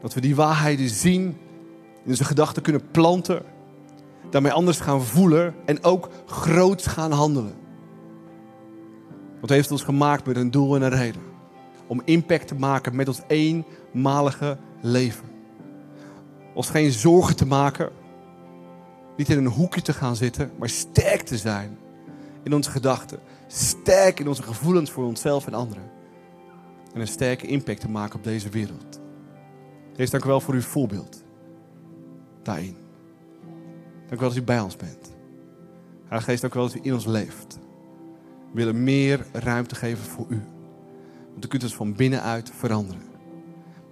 Dat 0.00 0.14
we 0.14 0.20
die 0.20 0.36
waarheden 0.36 0.88
zien, 0.88 1.22
in 2.04 2.10
onze 2.10 2.24
gedachten 2.24 2.62
kunnen 2.62 2.90
planten, 2.90 3.42
daarmee 4.30 4.52
anders 4.52 4.80
gaan 4.80 5.02
voelen 5.02 5.54
en 5.64 5.84
ook 5.84 6.08
groots 6.26 6.86
gaan 6.86 7.12
handelen. 7.12 7.54
Want 9.40 9.48
heeft 9.50 9.70
ons 9.70 9.82
gemaakt 9.82 10.26
met 10.26 10.36
een 10.36 10.50
doel 10.50 10.74
en 10.74 10.82
een 10.82 10.90
reden. 10.90 11.22
Om 11.86 12.02
impact 12.04 12.48
te 12.48 12.54
maken 12.54 12.96
met 12.96 13.08
ons 13.08 13.20
eenmalige 13.26 14.58
leven. 14.80 15.24
Ons 16.54 16.70
geen 16.70 16.92
zorgen 16.92 17.36
te 17.36 17.46
maken. 17.46 17.90
Niet 19.16 19.28
in 19.28 19.38
een 19.38 19.46
hoekje 19.46 19.82
te 19.82 19.92
gaan 19.92 20.16
zitten, 20.16 20.50
maar 20.58 20.68
sterk 20.68 21.22
te 21.22 21.36
zijn 21.36 21.78
in 22.42 22.54
onze 22.54 22.70
gedachten. 22.70 23.18
Sterk 23.46 24.20
in 24.20 24.28
onze 24.28 24.42
gevoelens 24.42 24.90
voor 24.90 25.04
onszelf 25.04 25.46
en 25.46 25.54
anderen. 25.54 25.90
En 26.94 27.00
een 27.00 27.06
sterke 27.06 27.46
impact 27.46 27.80
te 27.80 27.90
maken 27.90 28.18
op 28.18 28.24
deze 28.24 28.48
wereld. 28.48 29.00
Heer, 29.96 30.10
dank 30.10 30.24
u 30.24 30.28
wel 30.28 30.40
voor 30.40 30.54
uw 30.54 30.60
voorbeeld. 30.60 31.24
Daarin. 32.42 32.76
Dank 33.98 34.12
u 34.12 34.16
wel 34.16 34.28
dat 34.28 34.38
u 34.38 34.42
bij 34.42 34.60
ons 34.60 34.76
bent. 34.76 35.14
Heilige 36.00 36.30
Geest, 36.30 36.40
dank 36.40 36.54
u 36.54 36.58
wel 36.58 36.66
dat 36.66 36.76
u 36.76 36.80
in 36.82 36.92
ons 36.92 37.06
leeft. 37.06 37.58
We 38.52 38.62
willen 38.62 38.84
meer 38.84 39.26
ruimte 39.32 39.74
geven 39.74 40.04
voor 40.04 40.26
u. 40.28 40.42
Want 41.32 41.44
u 41.44 41.48
kunt 41.48 41.62
ons 41.62 41.74
van 41.74 41.94
binnenuit 41.94 42.50
veranderen. 42.50 43.02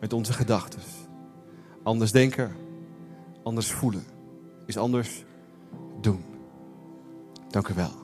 Met 0.01 0.13
onze 0.13 0.33
gedachten. 0.33 0.81
Anders 1.83 2.13
denken, 2.13 2.53
anders 3.43 3.73
voelen. 3.73 4.05
Is 4.67 4.77
anders 4.77 5.25
doen. 6.01 6.25
Dank 7.51 7.69
u 7.69 7.75
wel. 7.75 8.04